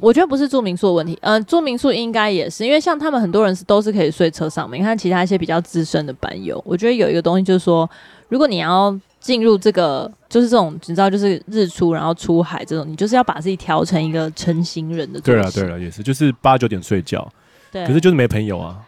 [0.00, 4.80] 我觉得不是住民宿的问题，嗯、呃，住民宿应该也是，因为像他们很多人是都是可以睡车上面。
[4.80, 7.88] 你看其他一些比较资深的班友，我觉得有一个东西就是说，
[8.28, 8.96] 如果你要
[9.28, 15.20] 进入这个，就是这种你知道，就是日出然后出海这种，你就是要把自己调成一个成型人的。
[15.20, 17.30] 对了对了，也是，就是八九点睡觉，
[17.70, 18.78] 对，可是就是没朋友啊。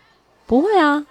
[0.46, 1.04] 不会啊。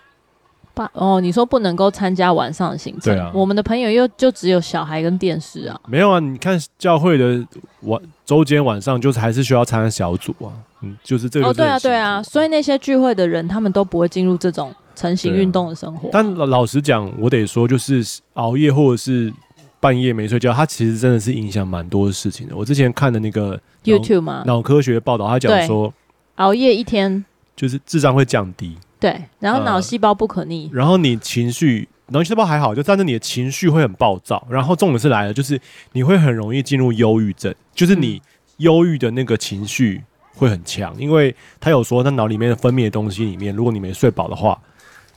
[0.74, 3.13] 八哦，你说不能够参加晚上的行程？
[3.13, 5.80] 对啊，我们的朋友又就只有小孩跟电视啊。
[5.88, 7.46] 没有啊，你看教会的
[7.82, 10.50] 晚周间晚上就是还是需要参加小组啊。
[10.82, 11.48] 嗯，就是这个。
[11.48, 16.10] 哦，对啊，对啊，所以那些聚会的人，他们都不会进入这种成型运动的生活。
[16.10, 19.34] 啊、但老老实讲，我得说，就是熬夜或者是
[19.80, 22.56] 半夜没睡觉，它其实真的是影响蛮多的事情的。
[22.56, 25.94] 我之前看的那个 YouTube 嘛，脑科学报道，他讲说
[26.36, 27.24] 熬夜一天
[27.56, 28.78] 就是智商会降低。
[29.00, 35.58] 对，然后脑细胞不可逆，呃，然后你情绪，脑细胞还好，就但是你的情绪会很暴躁，然后重点是来了，就是
[35.94, 38.22] 你会很容易进入忧郁症，就是你
[38.58, 40.04] 忧郁的那个情绪
[40.39, 44.60] 会很强，因为他有说，他脑里面的分泌的东西里面，如果你没睡饱的话，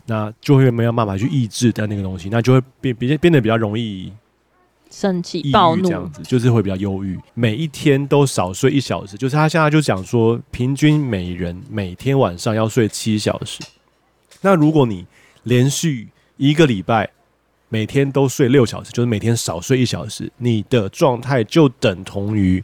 [0.06, 4.12] 那就会没有办法去抑制的那个东西，那就会变变变得比较容易。
[4.90, 7.18] 生气、暴怒这样子，就是会比较忧郁。
[7.32, 13.62] 每一天都少睡一小时，就是他现在就讲说，平均每人每天晚上要睡七小时。
[14.42, 15.06] 那如果你
[15.44, 17.08] 连续一个礼拜
[17.70, 22.62] 每天都睡六小时，就是每天少睡一小时，你的状态就等同于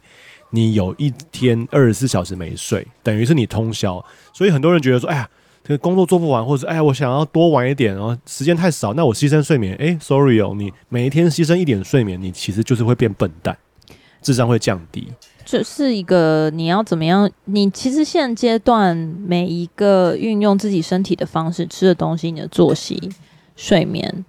[0.51, 4.05] 你有一天二十四小时没睡，等于是你通宵。
[4.33, 5.29] 所以很多人觉得说，哎呀。
[5.65, 9.77] 这个工作做不完，或者哎呀，我想要多玩一点，然后时间太少，那我牺牲睡眠。
[9.77, 13.55] 哎，sorry 哦，你每一天牺牲一点睡眠，你其实就是会变笨蛋，
[14.23, 15.09] 智商会降低。
[15.45, 17.31] 这是一个你要怎么样？
[17.45, 23.11] 你其实现阶段每一个运用自己身体的方式，吃的东西，你的作息、
[23.55, 24.25] 睡眠，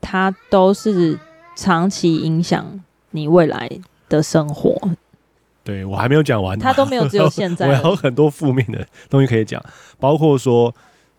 [0.00, 1.18] 它都是
[1.54, 3.70] 长期影响你未来
[4.08, 4.80] 的生活。
[5.64, 7.66] 对，我还没有讲完，他都没有，只有现在。
[7.72, 9.60] 我还有很多负面的东西可以讲，
[9.98, 10.72] 包括说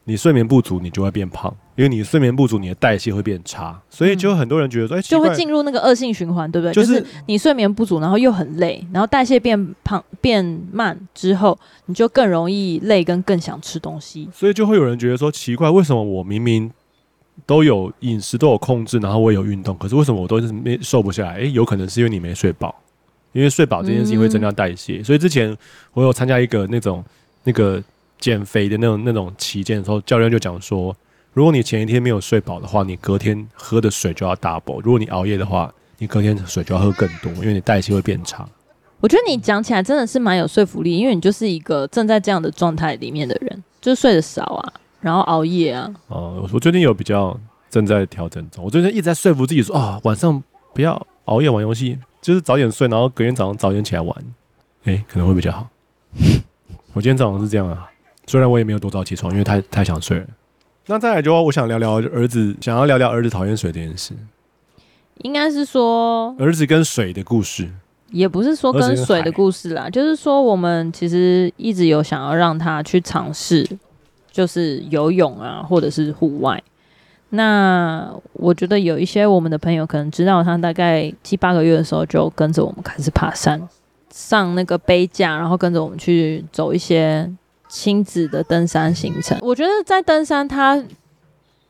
[0.04, 6.74] 你睡眠不足，你就会变胖，因为你睡眠不足，你的代谢会变差，所以就很多人觉得说，哎、嗯，就会进入那个恶性循环，对不对？
[6.74, 14.30] 就是、就是、你睡眠不足，然后又很累，然后代谢变胖变慢之后，你就更容易累，跟更想吃东西。
[14.32, 16.72] 所以就会有人觉得说，奇怪，为什么我明明
[17.48, 21.38] 都有饮食都有控制，然后我也有运动，可是为什么我都是没瘦不下来？
[21.38, 22.76] 诶，有可能是因为你没睡饱。
[23.36, 25.56] 因为睡饱这件事情会增加代谢，嗯，所以之前
[25.91, 27.04] 我有参加一个那种
[27.43, 27.84] 那个
[28.17, 30.95] 减肥的那种那种期间的时候，教练就讲说，
[31.34, 38.48] 如果你前一天没有睡饱的话，你隔天喝的水就要 double；如果你熬夜的话，你隔天水就要喝更多，因为你代谢会变差。
[39.02, 45.93] 我觉得你讲起来真的是蛮有说服力，因为你就是一个正在这样的状态里面的人，就是睡得少啊，然后熬夜啊。
[46.08, 47.38] 哦，我最近有比较
[47.69, 50.41] 正在调整中，我最近一直在说服自己说啊，晚上
[50.74, 52.00] 不要熬夜玩游戏。
[52.26, 54.12] 就是早点睡，然后隔天早上早点起来玩，
[54.86, 55.70] 哎、欸，可能会比较好。
[56.94, 57.88] 我今天早上是这样啊，
[58.26, 60.26] 虽然我也没有多早起床，因为太太想睡了。
[60.88, 64.14] 那再来就我想聊聊儿子，想要聊聊儿子讨厌水这件事。
[65.20, 67.70] 应该是说儿子跟水的故事，
[68.10, 73.70] 也不是说跟水的故事啦，就是说我们其实一直有想要让他去尝试，
[74.32, 76.64] 就是游泳啊，或者是户外。
[77.30, 83.62] 那我觉得有一些我们的朋友可能知道，他大概七八个月的时候就跟着我们开始爬山，
[84.10, 87.30] 上那个背架，然后跟着我们去走一些
[87.68, 89.38] 亲子的登山行程。
[89.42, 90.84] 我觉得在登山他，他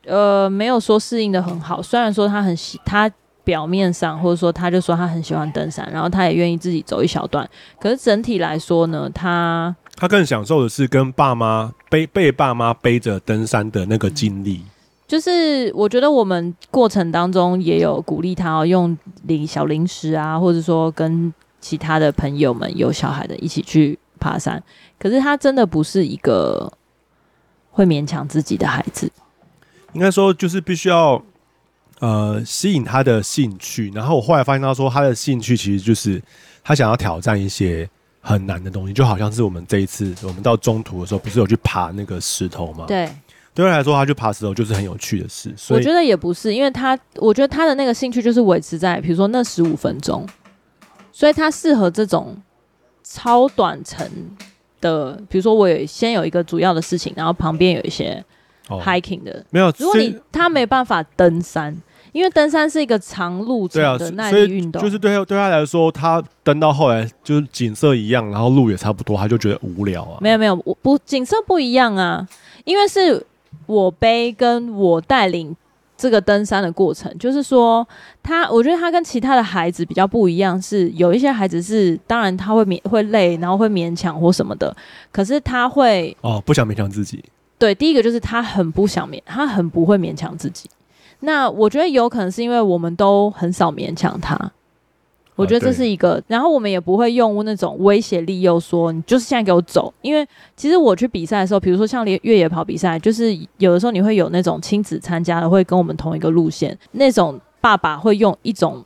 [0.06, 3.10] 呃没有说适应得很好，虽然说他很喜，他
[3.42, 7.48] 表面上或者说他就说他很喜欢登山，然后他也愿意自己走一小段，
[7.80, 14.62] 可是整体来说呢，他他更享受的是跟爸妈背被爸妈背着登山的那个经历。
[15.06, 24.60] 就是我觉得我们过程当中也有鼓励他哦，用零小零食啊，或者说跟其他的朋友们有小孩的一起去爬山。
[24.98, 26.72] 可是他真的不是一个
[27.70, 29.10] 会勉强自己的孩子。
[29.92, 31.22] 应该说就是必须要
[32.00, 33.92] 呃吸引他的兴趣。
[33.94, 36.20] 然后我后来发现他说他的兴趣其实就是
[36.64, 37.88] 他想要挑战一些
[38.20, 42.86] 很难的东西，就好像是我们这一次我们到中途的时候不是有去爬那个石头吗？
[42.88, 43.08] 对。
[43.56, 45.52] 对他来说，他去爬石头就是很有趣的事。
[45.56, 50.24] 所以我觉得也不是，因为他我觉得他的那个兴趣就是维持在比如说那十五分钟，
[51.10, 52.36] 所以他适合这种
[53.02, 54.06] 超短程
[54.80, 58.22] 的，比如说我有先有一个主要的事情，然后旁边有一些
[58.68, 59.72] hiking 的，哦、没有。
[59.78, 61.76] 如果你他没办法登山。
[62.12, 70.16] 因为登山是一个长路程的耐力运动，啊、就是对对他来说，他登到后来就是景色一样，然后路也差不多，他就觉得无聊啊。
[70.22, 72.26] 没有没有，我不景色不一样啊，
[72.64, 73.22] 因为是
[73.64, 75.56] 我背跟我带领
[75.96, 77.86] 这个登山的过程，就是说
[78.22, 84.76] 他，我觉得他跟其他的孩子比较不一样，是有一些孩子是当然他会勉会累，然后会勉强或什么的，
[85.10, 87.24] 可是他会哦不想勉强自己。
[87.58, 90.68] 对，第一个就是他很不想勉，他很不会勉强自己。
[91.20, 94.38] 那我觉得有可能是因为我们都很少勉强他，
[95.36, 96.20] 我觉得这是一个。
[96.26, 108.84] 然后我们也不会用那种威胁利诱说你就是现在给我走，因为其实我去比赛的时候，比如说像连越野跑比赛，就是有的时候你会有那种亲子参加的，会跟我们同一个路线，那种爸爸会用一种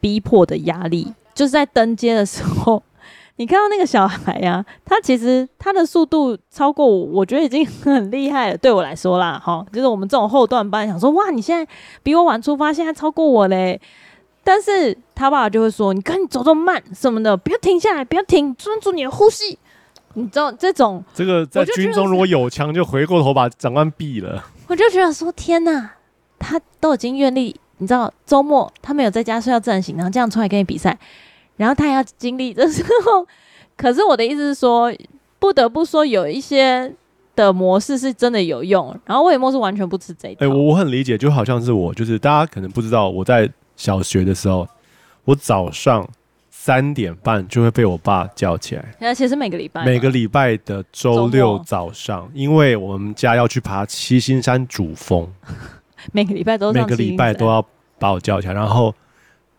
[0.00, 2.82] 逼迫的压力，就是在登阶的时候。
[3.38, 8.56] 你看到那个小孩呀、啊，他其实他的速度超过我，我觉得已经很厉害了。
[8.56, 11.70] 对我来说啦，哈，就是我们这种后段班想说，哇，你现在
[12.02, 13.78] 比我晚出发，现在超过我嘞。
[14.46, 19.58] 但是他爸爸就会说，你赶紧走这么慢什么的，不要停下来，不要停，专注你的呼吸。
[20.14, 24.44] 你知道这种，这个在军中如果有枪，就回过头把长官毙了。
[24.68, 25.90] 我就觉得说，天哪，
[26.38, 30.96] 他都已经愿力，你知道周末他没有在家睡觉自然醒，然后这样出来跟你比赛。
[31.56, 33.26] 然后他也要经历这时候，
[33.76, 34.94] 可是我的意思是说，
[35.40, 36.94] 不得不说有一些
[37.34, 38.96] 的模式是真的有用。
[39.06, 40.46] 然后魏莫是完全不吃这一套。
[40.46, 44.66] 哎、欸，我我很理解，就好像是我，就是大家可能不知道，我在小学的时候，
[45.24, 46.08] 我早上
[46.50, 48.84] 三点半就会被我爸叫起来。
[49.00, 55.30] 而且是每个礼拜，每个礼拜的周六早上，因为我们家要去爬七星山主峰，
[56.12, 57.64] 每个礼拜都每个礼拜都要
[57.98, 58.94] 把我叫起来，然后。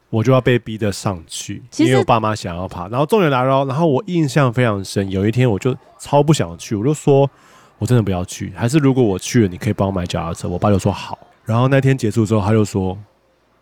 [0.10, 2.88] 我就要被逼着上去，因为我爸妈想要爬。
[2.88, 5.12] 然后重点来了，然后我印象非常深。
[5.12, 7.30] 有一天我就超不想去，我就说
[7.78, 10.48] 我真的不要去，还是如果我去了，你可以帮我买脚踏车。
[10.48, 11.20] 我爸就说好。
[11.44, 12.98] 然后那天结束之后，他就说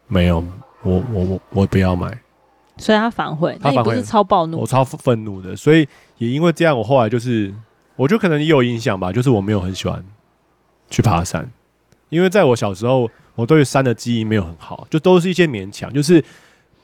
[0.07, 0.43] 没有，
[0.83, 2.17] 我我我我不要买。
[2.77, 5.55] 所以他反悔，他反悔，不是超暴怒，我超愤怒的。
[5.55, 5.87] 所以
[6.17, 7.53] 也因为这样，我后来就是，
[7.95, 10.03] 我觉得可能也有影响吧，就是我没有很喜欢
[10.89, 11.49] 去爬山，
[12.09, 13.09] 因为在我小时候。
[13.35, 16.23] 我对山的记忆没有很好，就都是一些勉强，就是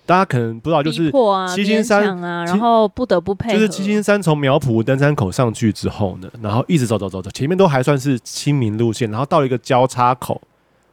[0.05, 1.09] 大家可能不知道，就是
[1.55, 10.41] 七星山啊，然后不得不配，就是七星山从苗圃登山口上去之后呢，然后一直走走走走，前面都还算是亲民路线，然后到了一个交叉口，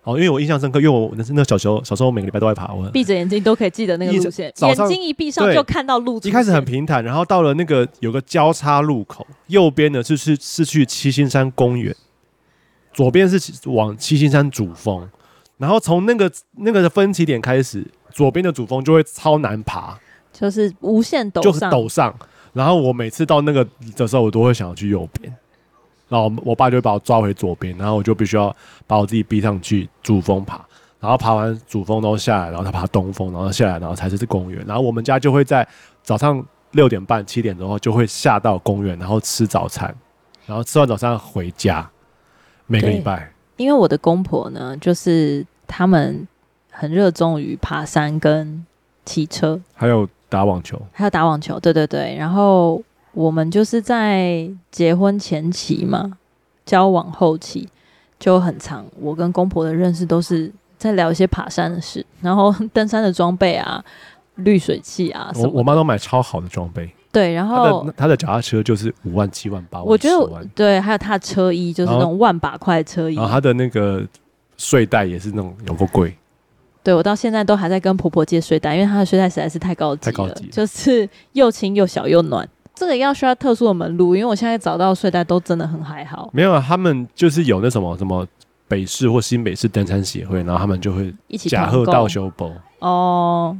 [0.04, 6.18] 哦，因为我印象深刻，因为我那是那小时候小时候每个礼拜都会爬，我闭着眼睛都可以记得那个路线，眼睛一闭上就看到路。
[6.24, 11.94] 一开始很平坦，然后到了那个有个交叉路口，右边呢是是是去七星山公园，
[12.92, 15.06] 左边是往七星山主峰。
[15.58, 19.98] 然后从那个那个的分歧点开始，左边的主峰就会超难爬，
[20.32, 22.14] 就是无限陡，就是陡上。
[22.52, 25.37] 然后我每次到那个的时候，我都会想要去右边，
[26.08, 28.54] 然后我爸就会把我抓回左边，然后我就必须要
[28.86, 30.64] 把我自己逼上去主峰爬。
[31.00, 34.64] 然后爬完主峰都下来，然后他爬东峰，然后下来，然后才是这公园。
[34.66, 35.64] 然后我们家就会在
[36.02, 39.94] 早上六点半七点钟后就会下到公园，然后吃早餐，
[40.44, 41.88] 然后吃完早餐回家。
[42.66, 43.30] 每个礼拜。
[43.56, 46.26] 因为我的公婆呢，就是他们
[46.70, 48.66] 很热衷于爬山跟
[49.04, 52.16] 骑车，还有打网球，还有打网球，对对对。
[52.16, 52.82] 然后
[53.18, 56.16] 我们就是在结婚前期嘛，
[56.64, 57.68] 交往后期
[58.16, 58.87] 就很长。
[59.00, 63.85] 我跟公婆的认识都是在聊一些爬山的事，然后 登山的装备啊、
[64.37, 65.48] 滤水器啊什么。
[65.48, 66.88] 我我妈都买超好的装备。
[67.11, 74.07] 对，然后他的脚踏车就是五万、七万、八万，我觉得对，还有他的车衣就是那种万把块车衣，然后他的那个
[74.57, 76.16] 睡袋也是那种有够贵。
[76.85, 82.48] 对，我到现在都还在跟婆婆借睡袋，因为他的睡袋实在是太高级了，太高级了，就是又轻又小又暖。
[82.78, 86.30] 这个要需要特殊的门路，因为我现在找到睡袋都真的很还好。
[86.32, 88.26] 没有啊，他们就是有那什么什么
[88.68, 93.56] 北市或新北市登山协会，然后他们就会一起假贺到修补哦。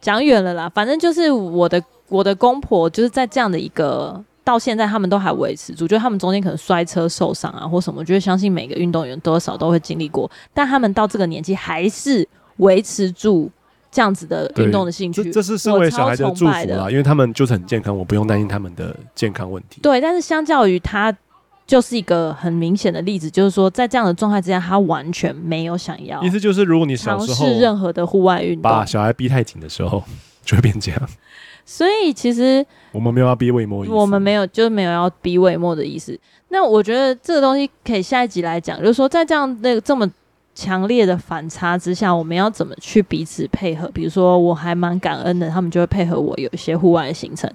[0.00, 1.82] 讲远了啦，反正就是我的。
[2.08, 12.28] 我的公婆就是在这样的一个，到现在他们都还维持住，就他们中间可能摔车受伤啊或什么，我觉得相信每个运动员多少都会经历过，但他们到这个年纪还是
[12.58, 13.50] 维持住
[13.92, 19.82] 这样子的运动的兴趣，这，这是身为小孩的祝福啦，因为他们就是很健康，我不用担心他们的健康问题。
[19.82, 21.14] 对，但是相较于他，
[21.66, 26.22] 就是一个很明显的例子，就是说在这样的状态之下，他完全没有想要。
[26.22, 30.02] 意思就是，如果你小时候尝试任何的户外运动，把小孩逼太紧的时候，
[30.42, 31.00] 就会变这样。
[31.64, 36.18] 所以其实我们没有要逼魏墨，我们没有就是没有要逼魏墨的意思。
[36.48, 40.10] 那我觉得这个东西可以下一集来讲，就是说在这样那个这么
[40.54, 43.88] 强烈的反差之下，我们要怎么去彼此配合？
[43.88, 47.50] 比如说我还蛮感恩的，他们就会配合我有一些户外的行程。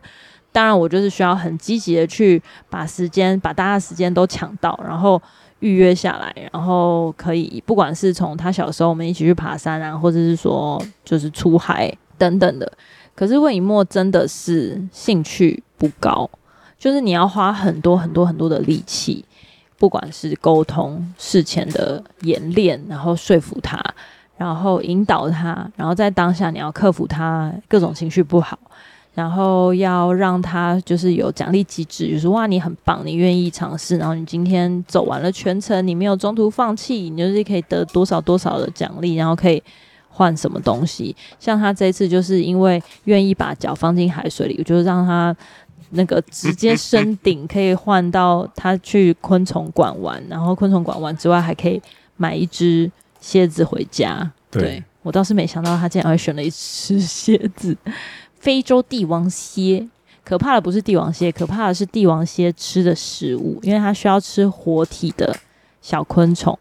[0.52, 5.22] 当然，我就是需要很积极的去把时间，把大家的时间都抢到，然后
[5.60, 12.72] 预约下来，然后可以不管是从他小时候我们一起去爬山啊，或者是说就是出海等等的。
[13.14, 16.28] 可是魏以沫真的是兴趣不高，
[16.80, 19.24] 就是你要花很多很多很多的力气，
[19.78, 23.82] 不管是沟通事前的演练，然后说服他，
[24.38, 28.58] 然后引导他，然后在当下你要克服他各种情绪不好。
[29.14, 39.64] 然后要让他就是有奖励机制，就是哇，你很棒，你愿意尝试，然后你今天走完了全程，你没有中途放弃，你就是可以得多少多少的奖励，然后可以
[40.08, 41.16] 换什么东西。
[41.40, 45.36] 像他这次就是因为愿意把脚放进海水里，我就让他
[45.92, 51.82] 那个直接升顶，可以换到他去昆虫馆玩，然后昆虫馆玩之外还可以
[52.16, 54.32] 买一只蝎子回家。
[54.50, 57.76] 对，对，我倒是没想到他竟然会选了一只蝎子。
[58.40, 59.88] 非洲帝王蝎，
[60.24, 65.36] 可怕的不是帝王蝎，可怕的是帝王蝎吃的食物，因为它需要吃活体的
[65.82, 66.58] 小昆虫，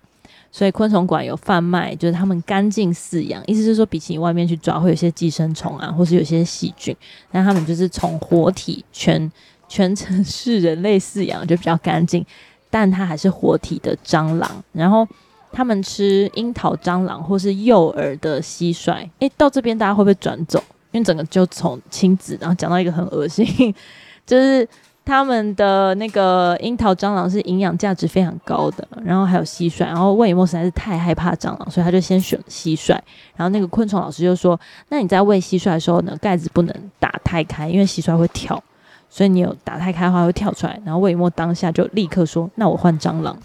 [0.51, 6.97] 所以昆虫馆有贩卖，就是他们干净饲养，意思是说，比起你外面去抓，会有些寄生虫啊，或是有些细菌，
[7.33, 9.31] 那他们就是从活体全
[9.69, 12.25] 全程是人类饲养，就比较干净，
[12.71, 15.07] 但它还是活体的蟑螂，然后
[15.53, 20.63] 他们吃樱桃蟑螂或是幼儿的蟋蟀，诶、到这边大家会不会转走？
[20.93, 23.75] 因为整个就从亲子，然后讲到一个很恶心，
[24.25, 24.67] 就是
[25.07, 32.91] 他们的那个樱桃蟑螂是营养价值非常高的，然后还有蟋蟀，然后魏以沫实在是太害怕蟑螂，所以他就先选蟋蟀。
[33.37, 38.61] 然后那个昆虫老师就说：“那你在喂蟋蟀的时候呢，盖子不能打太开，因为蟋蟀会跳，
[39.09, 43.39] 所以你有打太开的话会跳出来。”然后魏以沫当下就立刻说：“那我换蟑螂。”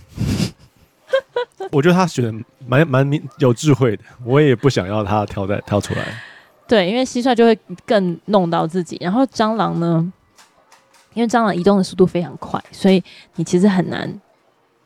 [1.71, 3.07] 我觉得他选的蛮蛮
[3.37, 6.01] 有智慧的，我也不想要他跳在跳出来。
[6.67, 10.11] 对，因为蟋蟀就会更弄到自己，然后蟑螂呢，
[11.13, 13.03] 因为蟑螂移动的速度非常快，所以
[13.35, 14.09] 你其实很难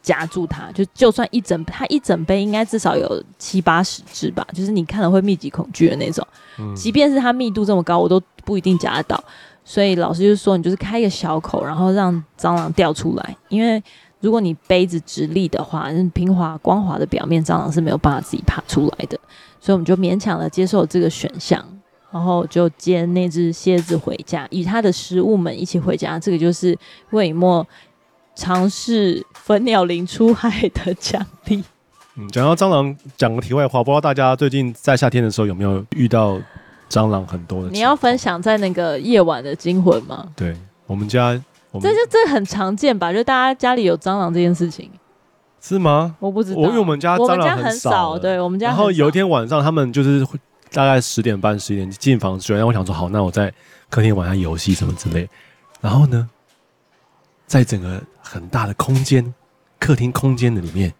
[0.01, 0.71] 夹住它。
[0.71, 6.25] 就就算一整，它一整杯应该至少有七八十只吧，就是你看了会密集恐惧的那种。
[6.57, 6.75] 嗯。
[6.75, 9.23] 即便是它密度这么高，我都不一定夹得到。
[9.63, 13.37] 所以老师就说，你就是开一个小口，然后让蟑螂掉出来。
[13.49, 13.81] 因为
[14.19, 19.19] 如果你杯子直立的话，平滑光滑的表面，蟑螂是没有办法自己爬出来的。
[19.59, 21.63] 所以我们就勉强的接受这个选项。
[22.15, 26.17] 然后就接那只蝎子回家，与他的食物们一起回家。
[26.17, 26.73] 这个就是
[27.09, 27.67] 魏以沫
[28.35, 31.61] 尝试粉鸟林出海的奖励。
[32.15, 36.39] 嗯，讲到蟑螂，讲个题外话，不知道大家最近在夏天的时候有没有遇到
[36.89, 37.69] 蟑螂很多的？
[37.71, 40.25] 你要分享在那个夜晚的惊魂吗？
[40.37, 40.55] 对，
[40.87, 41.37] 我们家，
[41.71, 43.11] 我们这就这很常见吧？
[43.11, 44.89] 就大家家里有蟑螂这件事情，
[45.59, 46.15] 是吗？
[46.21, 48.67] 我不知道，我因为我们家蟑螂很少，对我们家。
[48.67, 50.25] 然后有一天晚上，他们就是。
[50.75, 53.51] 大概十点半、十一点进房睡，然后我想说好，那我在
[53.89, 55.25] 客厅玩下游戏什么之类。
[55.79, 56.29] 然后呢，
[57.47, 59.33] 在整个很大的空间，
[59.79, 60.93] 客厅空间的里面，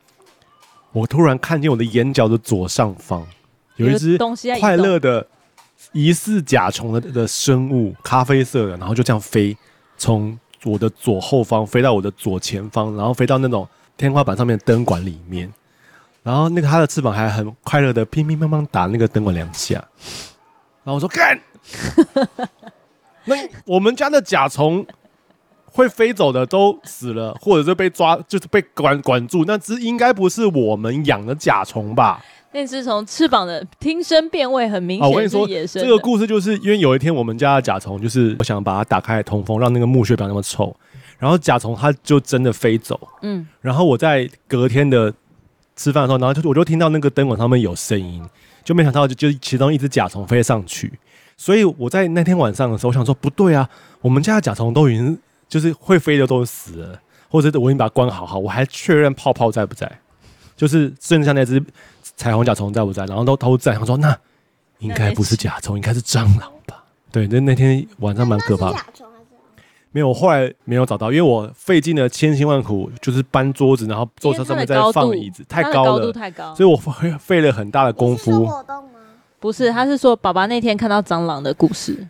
[0.94, 3.28] 我突然看见我的眼角的左上方
[3.76, 4.18] 有一只
[4.62, 5.28] 快乐的
[5.92, 9.58] 疑似甲虫的的生物，咖啡色的，然后就这样飞，
[9.98, 13.68] 从我的左后方飞到我的左前方，然后飞到那种
[13.98, 15.52] 天花板上面的灯管里面。
[16.26, 19.76] 然后那个它的翅膀还很快乐的乒乒乓乓打那个灯管两下，
[20.84, 21.40] 然后我说干，
[23.26, 24.84] 那我们家的甲虫
[25.66, 32.20] 会飞走的都死了，或者是被抓，就是被管管住，那只应该不是我们养的甲虫吧？
[32.54, 35.08] 那只从翅膀的听声辨位很明显。
[35.08, 40.76] 我跟你说，这个故事就是因为有一天我们家的甲虫，就是我想把它打开来通风，让那个木屑不要那么臭，
[41.20, 45.14] 然后甲虫它就真的飞走，嗯，然后我在隔天的。
[45.76, 48.24] 吃饭的时候，然后就我就听到那个灯管上面有声音，
[48.64, 50.92] 就没想到就就其中一只甲虫飞上去，
[51.38, 53.70] 所以我在那天晚上的时候，我想说不对啊，
[54.02, 55.18] 我们家的甲虫都已经
[55.48, 57.00] 就是会飞的都死了，
[57.30, 60.00] 或者我已经把它关好好，我还确认泡泡在不在，
[60.56, 61.64] 就是剩下那只
[62.16, 64.18] 彩虹甲虫在不在，然后都都在，我说那
[64.80, 66.84] 应该不是甲虫，应该是蟑螂吧？
[67.12, 68.78] 对，那那天晚上蛮可怕的。
[69.96, 78.46] 没有，我后来没有找到，因为我费尽了千辛万苦，就是搬桌子，然后桌子上面再放椅子，太高了，太高，所以我费费了很大的功夫。
[79.40, 82.06] 不是，他是说爸爸那天看到蟑螂的故事。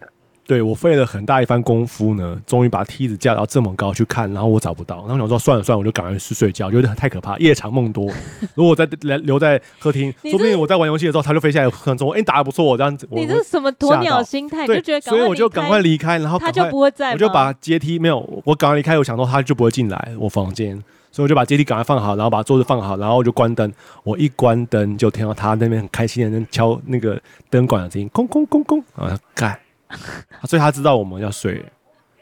[0.47, 8.05] 对，我费了很大一番功夫呢，终于把梯子架到这么高去看，然后我找不到，然后我想说算了算了，我就赶快去睡觉，觉得太可怕，夜长梦多。
[8.53, 12.11] 如果我在留在客厅，说不定我在玩游戏的时候，它就飞下来，很重。
[12.11, 13.07] 哎，打的不错，我这样子。
[13.09, 14.67] 你这是什么鸵鸟心态？
[14.67, 17.13] 就觉得所以我就赶快离开，然后它就不会在。
[17.13, 20.75] 我就把阶梯没有，我赶快离开，我想说它就不会进来我房间，
[21.11, 23.73] 所以我就把阶梯赶快放好，然后把桌子放好，然后我就关灯。
[24.03, 27.19] 我一关灯，就听到他那边很开心的在敲那个
[27.49, 29.59] 灯管的声音，空空空空啊，盖。
[30.47, 31.65] 所以他知道我们要睡，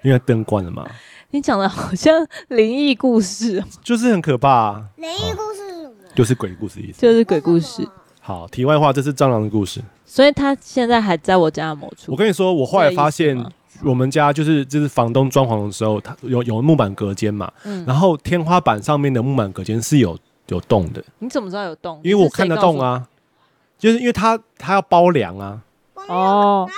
[0.01, 0.85] 因为灯关了嘛。
[1.31, 4.85] 你讲的好像灵异故事，就是很可怕啊。
[4.97, 5.93] 灵异故事是什么？
[6.13, 7.87] 就是鬼故事意思，就是鬼故事。
[8.21, 9.81] 好，题外话，这是蟑螂的故事。
[10.05, 12.11] 所以他现在还在我家的某处。
[12.11, 13.35] 我跟你说，我后来发现，
[13.83, 20.15] 我们家就是就是房东装潢的时候，他有有木板隔间嘛，嗯，然后天花板上面的木板隔间是有
[20.49, 21.03] 有洞的。
[21.17, 21.99] 你怎么知道有洞？
[22.03, 23.07] 因为我看得洞啊，
[23.79, 25.59] 就是因为他他要包梁啊。
[26.07, 26.69] 哦。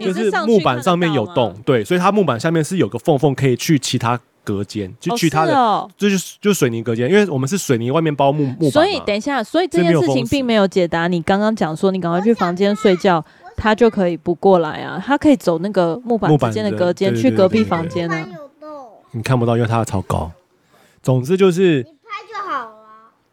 [0.00, 5.52] 就是木板上面有洞，对，所以它木板下面是有个缝缝，可以去其他隔间，就去它的，
[5.96, 8.70] 这就是就水泥隔间，因为我们是水泥外面包木木板。
[8.70, 13.24] 所以等一下，所以这件事情并没有解答你刚刚讲说，你赶快去房间睡觉，
[13.56, 18.28] 他就可以不过来啊，他可以走那个木板之间的隔间去隔壁房间啊。
[19.10, 20.30] 你看不到，因为它超高。
[21.02, 22.70] 总之就是你拍就好了。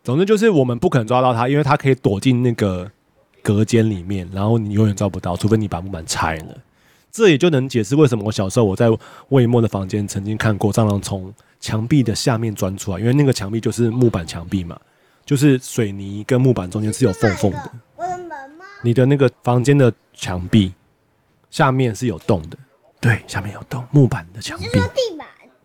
[0.03, 2.91] 总之就是我们不可能抓到他，因为他可以躲进那个。
[3.45, 6.57] 隔间里面，然后你永远照不到，除非你把木板拆了。
[7.11, 8.87] 这也就能解释为什么我小时候我在
[9.29, 14.77] 魏末的房间曾经看过蟑螂从墙壁的下面钻出来，因为那个墙壁就是木板墙壁嘛，
[15.23, 17.71] 就是水泥跟木板中间是有缝缝的。
[18.83, 20.73] 你的那个房间的墙壁
[21.51, 22.57] 下面是有洞的，
[22.99, 24.67] 对，下面有洞，木板的墙壁。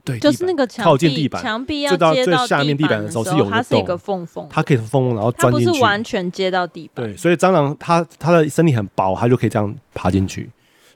[0.04, 5.66] 对，就是那个靠近地板，墙壁要接到最下面地板的时候是有它是一个缝缝，它可以缝缝，然后钻进去。
[5.66, 7.06] 它不是完全接到地板。
[7.06, 10.48] 对，所以蟑螂它它的身体很薄，它就可以这样爬进去。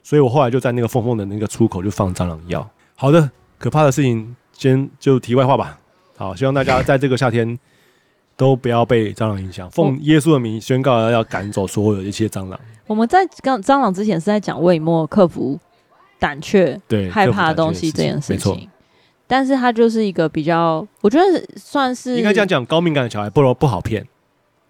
[0.03, 2.67] 所以我后来就在那个缝缝的那个出口就放蟑螂药。
[2.95, 5.79] 好的，可怕的事情先就题外话吧。
[6.17, 7.57] 好，希望大家在这个夏天
[8.37, 9.69] 都不要被蟑螂影响。
[9.69, 12.59] 奉耶稣的名宣告，要赶走所有的一些蟑螂。
[12.87, 15.59] 我们在刚蟑螂之前是在讲魏末克服
[16.19, 18.69] 胆怯、对害怕的东西这件事情。
[19.27, 24.05] 但是他就是一个比较，我觉得算是应该这样讲，高敏感的小孩不如不好骗，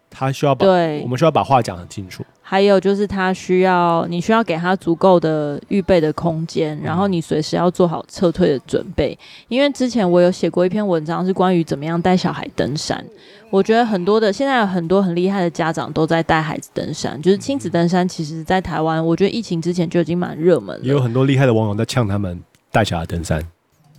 [0.09, 2.23] 他需要把对，我们需要把话讲很清楚。
[2.47, 9.17] 还有就是他需要，你需要给他足够的预备的空间，然后你随时要做好撤退的准备。
[9.19, 9.45] 嗯。
[9.49, 13.03] 因为之前我有写过一篇文章，是关于怎么样带小孩登山。
[13.49, 18.07] 我觉得很多的现在有很多很厉害的家长都在带孩子登山，就是亲子登山。
[18.07, 22.39] 其实，在台湾，我觉得疫情之前就已经蛮热门了，也有很多厉害的网友在呛他们
[22.71, 23.41] 带小孩登山。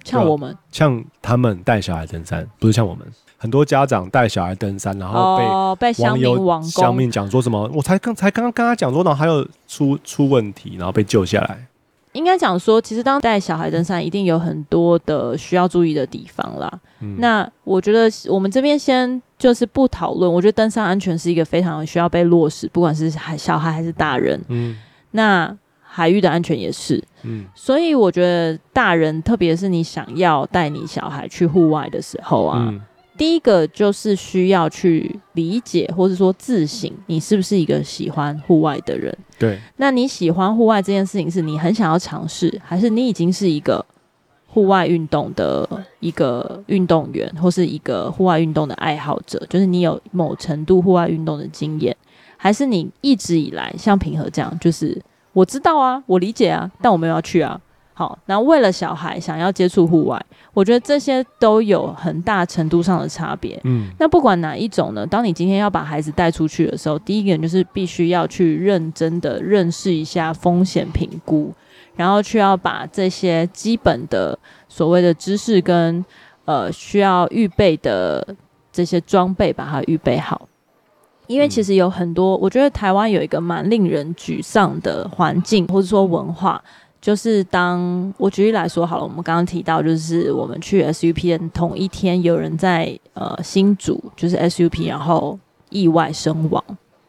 [0.07, 3.05] 像我们，像他们带小孩登山，不是像我们，
[3.37, 11.67] 很多家长带小孩登山，然后被网友乡民讲说什么，我才刚才刚刚跟他讲说，然后还有出出问题，然后被救下来。
[12.13, 16.73] 应该讲说，其实当带小孩登山，一定有很多的需要注意的地方啦。
[17.01, 24.41] 嗯、那我觉得我们这边先就是不讨论，我觉得登山安全是一个非常需要被落实，不管是孩小孩还是大人。
[24.49, 24.79] 嗯，
[25.11, 25.57] 那。
[25.97, 32.79] 海域的安全也是，嗯，所以我觉得大人，特别是你想要带你小孩去户外的时候啊，嗯，
[33.17, 39.17] 第一个就是需要去理解，或者说自省，你是不是一个喜欢户外的人？
[39.39, 43.83] 对，那你喜欢户外这件事情，是你很想要尝试，还是你已经是一个
[44.47, 45.67] 户外运动的
[46.01, 49.43] 一个运动员，或是一个户外运动的爱好者？
[49.49, 51.97] 就是你有某程度户外运动的经验，
[52.37, 55.01] 还是你一直以来像平和这样，就是。
[55.37, 57.61] 我知道啊，我理解啊，但我没有要去啊。
[57.93, 60.19] 好，那为了小孩想要接触户外，
[60.55, 63.61] 我觉得这些都有很大程度上的差别。
[63.65, 71.53] 嗯，那不管哪一种呢，当你今天要把孩子带出去的时候，第一个人就是必须要去认真的认识一下风险评估，
[71.97, 74.39] 然后去要把这些基本的
[74.71, 76.03] 所谓的知识跟
[76.47, 78.27] 呃需要预备的
[78.73, 80.49] 这些装备，把它预备好。
[81.27, 86.63] 因为其实有很多，我觉得台湾有一个蛮令人沮丧的环境，或者说文化，
[87.01, 95.39] 就是当我举例来说好了，我们刚刚提到，就是我们去 SUP 的同一天，有人在呃新竹就是 SUP，然后
[95.71, 96.63] 意外身亡。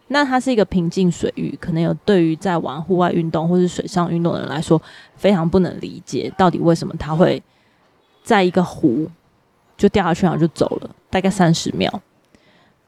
[0.07, 4.81] 那它是一个平静水域，可能有对于在玩户外运动或是水上运动的人来说，
[5.15, 7.41] 非常不能理解，到底为什么他会
[8.23, 9.07] 在一个湖
[9.77, 12.01] 就掉下去，然后就走了，大概三十秒。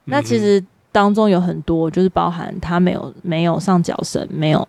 [0.06, 0.64] 那其实。
[0.92, 4.66] 当中有很多，就是包含他没有没有上脚绳，没有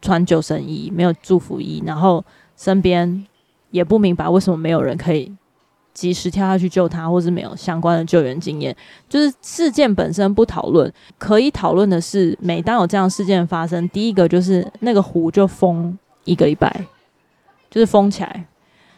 [0.00, 2.24] 穿救生衣，没有祝福衣，然后
[2.56, 3.26] 身边
[3.70, 5.30] 也不明白为什么没有人可以
[5.92, 8.74] 及时跳下去救他，或是没有相关的救援经验。
[9.08, 16.86] 就是事件本身不讨论，可以讨论的是，每当有这样事件发生，第一个就是那个湖就封一个礼拜，
[17.70, 18.46] 就是封起来。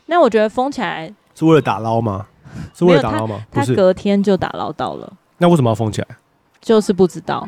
[0.06, 2.26] 那我觉得封起来是为了打捞吗？
[2.72, 3.44] 是为了打捞吗？
[3.50, 5.12] 他隔天就打捞到了。
[5.38, 6.08] 那为什么要封起来？
[6.64, 7.46] 就是不知道。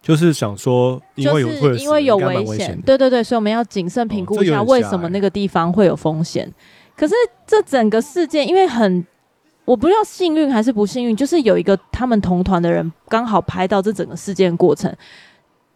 [0.00, 6.48] 就是想说，因为有就是因为有危险，对对对，所以我们要谨慎评估一下为什么那个地方会有风险。
[6.48, 6.52] 哦、
[6.96, 7.14] 可是
[7.46, 9.06] 这整个事件，因为很，
[9.66, 14.90] 我不知道幸运还是不幸运，就是有一个他们同团的人刚好拍到这整个事件过程，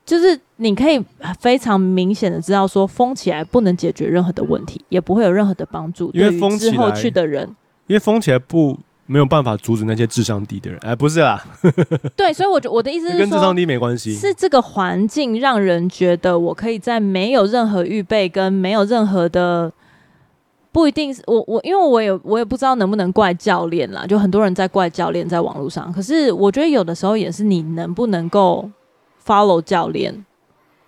[0.06, 1.04] 就是你可以
[1.38, 7.46] 非常明显的知道说，封起来不能解决任何的问题，也不会有任何的帮助，因为封之后去的人，
[7.86, 8.78] 因为封起来不。
[9.12, 11.44] 没有办法阻止那些智商低的人，哎，不是啦。
[12.16, 19.70] 对，所以我，我我的意思是，跟智商低没关系，是这个环境让人觉得我可以在没有任何预备跟没有任何的，
[20.72, 28.70] 不一定是我我，因为我也我也不知道能不能怪教练啦，就很多人在怪教练在网络上，可是我觉得有的时候也是你能不能够
[29.26, 30.24] follow 教练。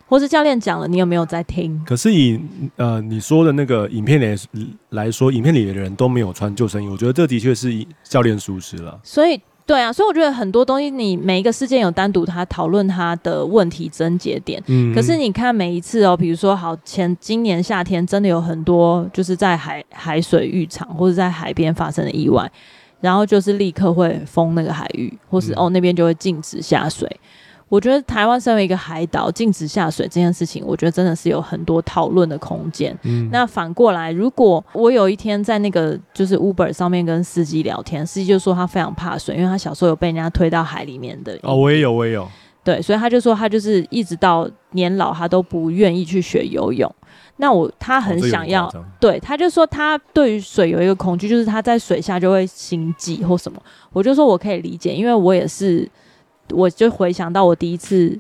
[0.07, 1.83] 或是教练讲了，你有没有在听？
[1.87, 2.39] 可是以
[2.77, 9.01] 呃你说的那个影片里来说，影片里的人都没有穿救生衣，我觉得这的确是教练疏失了。
[9.03, 14.63] 所以对啊，所以我觉得很多东西，你每一个事件有单独他讨论他的问题症结点。
[14.67, 14.95] 嗯。
[14.95, 22.49] 可是你看每一次哦，比如说好前今年夏天真的有很多就是在海海水浴场或者在海边发生的意外，
[23.01, 27.11] 然后就是立刻会封那个海域，或是、嗯、哦那边就会禁止下水。
[27.75, 32.97] 我觉得台湾身为一个海岛，禁止下水这件事情，我觉得真的是有很多讨论的空间。
[33.03, 41.37] 嗯，那反过来，如果我有一天在那个就是 Uber 上面跟司机聊天，司机就说他非常怕水，因为他小时候有被人家推到海里面的。
[41.43, 42.29] 哦，我也有，我也有。
[42.63, 46.89] 对，所以他就说他就是一直到年老，他都不愿意去学游泳。
[47.39, 53.61] 那我他很想要，哦、对，他就说他对于水有一个恐惧，就是他在水下就会心悸或什么。
[53.93, 55.91] 我就说我可以理解，因为我也是。
[56.51, 58.19] 我就回想到我第一次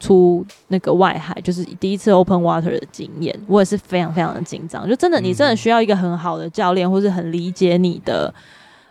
[0.00, 4.88] 出那个外海，就是第一次 open water 的经验，我也是非常非常的紧张。
[4.88, 8.32] 就真的，你真的需要一个很好的教练，或是很理解你的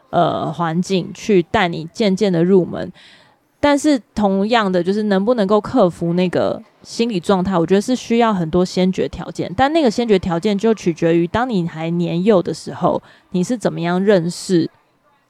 [0.10, 2.92] 呃环境，去带你渐渐的入门。
[3.60, 9.52] 但是同样的，就是能不能够克服那个心理状态，我觉得是需要很多先决条件。
[9.58, 13.02] 但那个先决条件就取决于当你还年幼的时候，
[13.32, 14.70] 你是怎么样认识。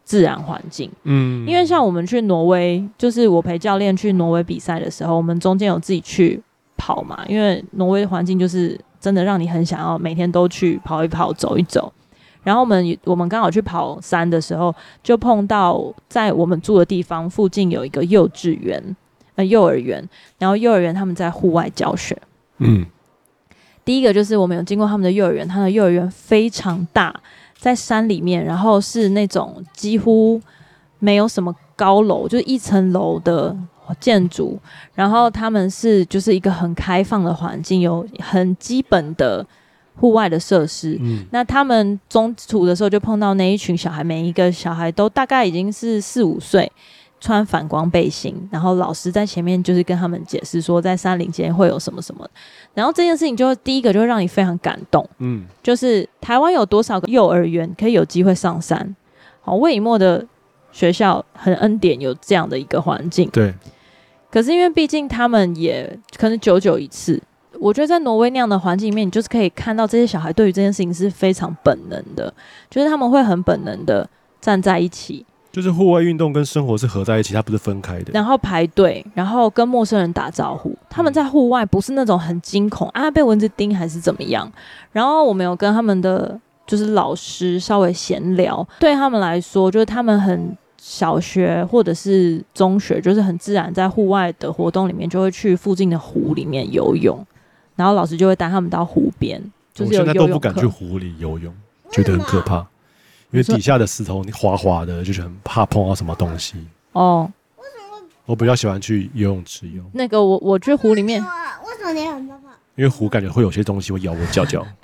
[0.08, 6.42] 自然环境，嗯，因为像我们去挪威，就是我陪教练去挪威比赛的时候，我们中间有自己去
[6.78, 11.92] 跑嘛，因为挪威的环境就是真的让你很想要每天都去跑一跑、走一走。
[12.42, 18.82] 然后我们我们刚好去跑山的时候，就碰到在我们住的地方附近有一个幼稚园，
[19.36, 20.08] 呃，幼儿园，
[20.40, 22.18] 然后幼儿园他们在户外教学，
[22.60, 22.86] 嗯，
[23.84, 27.14] 第一个就是我们有经过他们的幼儿园，他的幼儿园非常大。
[27.58, 30.40] 在山里面，然后是那种几乎
[31.00, 33.56] 没有什么高楼，就是一层楼的
[34.00, 34.60] 建筑。
[34.94, 39.46] 然后他们是就是一个很开放的环境，有很基本的
[39.96, 40.98] 户外的设施。
[41.02, 46.72] 嗯，那他们中途的时候就碰到那一群小孩，每一个小孩都大概已经是四五岁。
[47.20, 52.28] 穿反光背心，然后老师在前面就是跟他们解释说，在山林间会有什么什么，
[52.74, 58.96] 然后这件事情就第一个就会让你非常感动，嗯，就是台湾有多少个幼儿园可以有机会上山？
[59.42, 60.26] 好，魏以沫的
[60.72, 63.54] 学校很恩典有这样的一个环境，对。
[64.30, 67.20] 可是因为毕竟他们也可能久久一次，
[67.60, 72.32] 我觉得在挪威那样的环境里面，你就是可以看到这些小孩对于这件事情是非常本能的，
[72.70, 74.08] 就是他们会很本能的
[74.40, 75.26] 站在一起。
[75.58, 78.12] 就是户外运动跟生活是合在一起，它不是分开的。
[78.14, 80.72] 然后排队，然后跟陌生人打招呼。
[80.88, 84.48] 他们在户外不是那种很惊恐啊，被蚊子叮还是怎么样。
[84.92, 97.18] 然后我们有跟他们的就是老师稍微闲聊，对他们来说，就是他们很小学或者是中学，就是很自然在户外的活动里面，就会去附近的湖里面游泳。
[97.76, 99.42] 然后老师就会带他们到湖边，
[99.74, 101.52] 就是现在都不敢去湖里游泳，
[101.92, 102.68] 觉得很可怕。
[103.38, 106.56] 因为底下的石头你滑滑的，就是很怕碰到什么东西。
[106.94, 108.08] 哦，为什么？
[108.26, 109.84] 我比较喜欢去游泳池游。
[109.94, 111.28] 那个我我去湖里面，为
[111.78, 112.36] 什么你很怕？
[112.76, 114.66] 因为湖感觉会有些东西会咬我脚脚。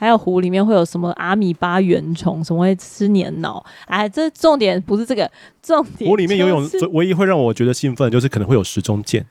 [0.00, 3.64] 还有湖里面会有什么阿米巴原虫，什么会吃年脑？
[3.86, 5.28] 哎，这重点不是这个，
[5.60, 6.08] 重点。
[6.08, 9.26] 湖里面游泳唯一会让我觉得兴奋，就是可能会有时钟剑，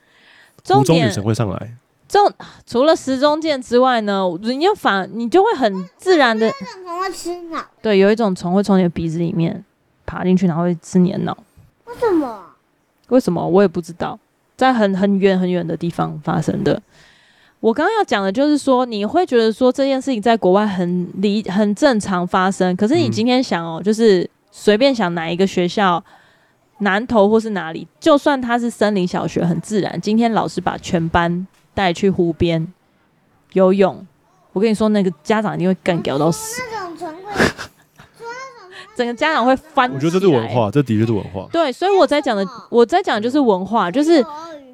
[0.68, 1.74] 湖中女神会上来。
[2.08, 2.20] 这
[2.66, 6.50] 除了时钟键之外呢，你就反你就会很自然的。
[6.52, 7.66] 虫会吃脑。
[7.82, 9.64] 对，有一种虫会从你的鼻子里面
[10.06, 11.38] 爬进去，然后会吃你的脑。
[11.86, 12.44] 为什么？
[13.10, 13.46] 为什么？
[13.46, 14.18] 我也不知道，
[14.56, 16.82] 在很很远很远的地方发生的。
[17.60, 26.02] 我刚刚要讲的就是说，你会觉得说这件事情在国外很理很正常发生，可是你今天想哦，就是随便想哪一个学校，
[26.80, 31.46] 南投或是哪里，就算它是森林小学，很自然，今天老师把全班。
[31.78, 32.74] 带去湖边
[33.54, 34.04] 游泳，
[34.52, 37.32] 我跟你说，那个家长一定会干掉到死，那种纯贵，
[38.98, 39.88] 整个家长会翻。
[39.94, 41.48] 我觉得这是文化，这的确是文化。
[41.52, 44.26] 对，所以我在讲的，我在讲的就是文化，就是。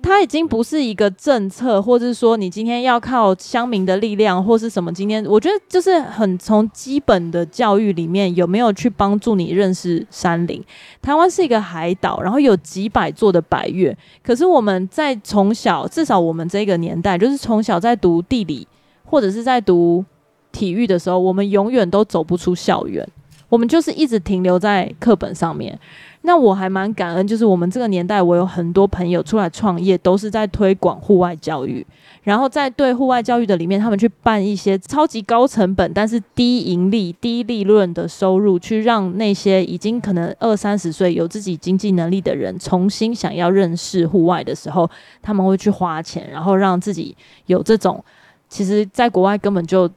[0.03, 4.91] 它已经不是一个政策，或者是说你今天要靠乡民的力量，或是什么。
[4.91, 10.61] 今天我觉得就是很从基本的教育里面有没有去帮助你认识山林。
[11.01, 18.67] 台湾是一个海岛，然后有几百座的百岳，可是我们在从小，至少我们这个年代，就是从小在读地理
[19.05, 20.03] 或者是在读
[20.51, 23.07] 体育的时候，我们永远都走不出校园，
[23.53, 25.79] 我们就是一直停留在课本上面。
[26.23, 31.85] 那我还蛮感恩，就是我们这个年代，我有很多朋友出来创业，都是在推广户外教育，
[32.23, 44.89] 然后在对户外教育的里面，他们去办一些超级高成本，但是低盈利、低利润的收入，去让那些已经可能二三十岁有自己经济能力的人，重新想要认识户外的时候，
[45.21, 48.03] 他们会去花钱，然后让自己有这种，
[48.49, 49.87] 其实在国外根本就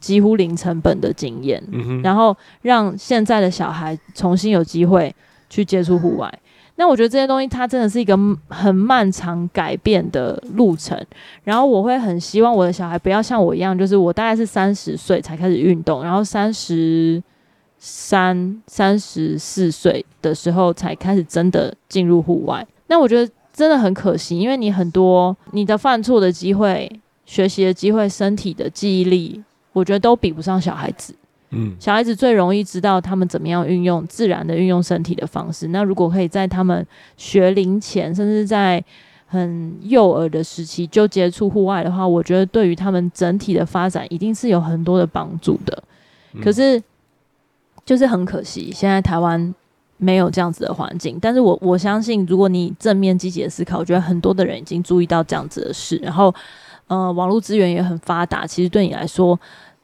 [0.00, 5.14] 几乎零成本的经验，嗯，然后让现在的小孩重新有机会。
[5.52, 6.32] 去接触户外，
[6.76, 10.96] 那我觉得这些东西它真的是一个很漫长改变的路程。
[11.42, 17.20] 然后我会很希望我的小孩不要像我一样，就是我大概是三十岁才开始运动，然后三十
[17.80, 22.64] 三、三十四岁的时候才开始真的进入户外。
[22.86, 26.88] 那我觉得真的很可惜，因为你很多你的犯错的机会、
[27.26, 29.42] 学习的机会、身体的记忆力，
[29.72, 31.14] 我觉得都比不上小孩子。
[31.50, 35.68] 嗯，小孩子最容易知道他们怎么样运用自然的运用身体的方式。
[35.68, 38.82] 那如果可以在他们学龄前，甚至在
[39.26, 45.82] 很幼儿的时期就接触户外的话，我觉得对于他们整体的发展一定是有很多的帮助的。
[46.40, 46.80] 可是，
[47.84, 49.52] 就是很可惜，现在台湾
[49.96, 51.18] 没有这样子的环境。
[51.20, 55.96] 但是我我相信，如果你正面积极的思考，我觉得很多的人已经注意到这样子的事。
[55.96, 56.32] 然后，
[56.90, 59.40] 呃，网络资源也很发达，其实对你来说，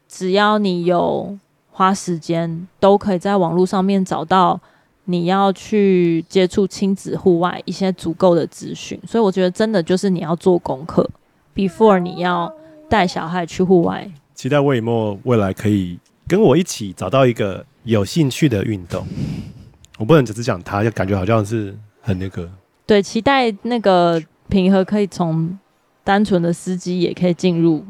[0.07, 1.36] 只要你有。
[1.78, 4.59] 花时间都可以在网络上面找到
[5.04, 11.07] 你要去接触亲子户外一些足够的资讯，所以我觉得真的就是你要做功课
[11.54, 12.50] ，before 你要
[12.88, 14.11] 带小孩去户外。
[14.34, 19.07] 期待魏以沫未来可以跟我一起找到一个有兴趣的运动。
[19.98, 22.48] 我不能只是讲他，就感觉好像是很那个。
[22.86, 25.59] 对，期待那个平和可以从
[26.07, 27.84] 单纯的司机也可以进入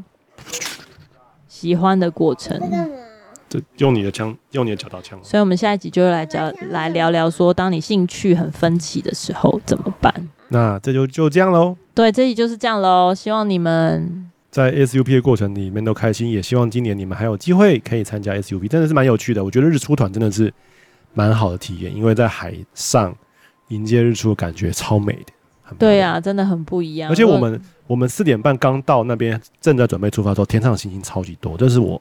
[1.46, 2.58] 喜欢的过程。
[3.46, 5.18] 就用你的枪，用你的脚踏枪。
[5.22, 10.12] 所以，我们下一集就来讲，来聊聊说，当你兴趣很分歧的时候怎么办？
[10.48, 11.76] 那这就就这样喽。
[11.94, 13.14] 对，这集就是这样喽。
[13.14, 19.44] 希望你们在 SUP 的过程里面都开心，也希望今年你们还有机会可以参加 SUP，真的是蛮有趣的。
[19.44, 20.50] 我觉得日出团真的是
[21.12, 23.14] 蛮好的体验，因为在海上
[23.68, 25.32] 迎接日出的感觉超美的。
[25.78, 27.10] 对呀、啊，真的很不一样。
[27.10, 32.00] 而且我们我们四点半刚到那边，正在准备出发的时候，天上的星星超级多，这是我。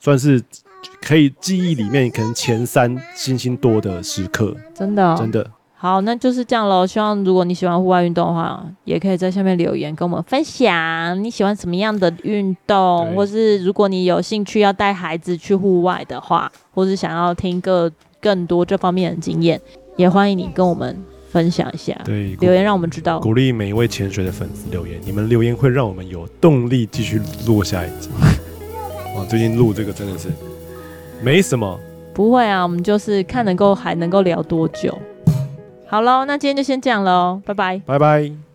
[0.00, 0.40] 算是
[1.02, 6.86] 可以记忆里面可能前三星星多的时刻，真的、哦、真的好，那就是这样喽。
[6.86, 17.90] 希望如果你喜欢户外运动的话，也可以在下面留言跟我们分享你喜欢什么样的运动，或是如果你有兴趣要带孩子去户外的话，或是想要听个
[18.20, 19.60] 更多这方面的经验，
[19.96, 20.96] 也欢迎你跟我们
[21.30, 21.94] 分享一下。
[22.04, 28.08] 对，留言让我们知道，鼓励每一位潜水的粉丝留言，你们留言会让我们有动力继续录下一集。
[29.28, 30.28] 最近录这个真的是
[31.22, 31.78] 没什么，
[32.14, 34.96] 不会啊，我们就是看能够还能够聊多久。
[35.86, 38.47] 好喽，那今天就先这样喽，拜拜，拜拜。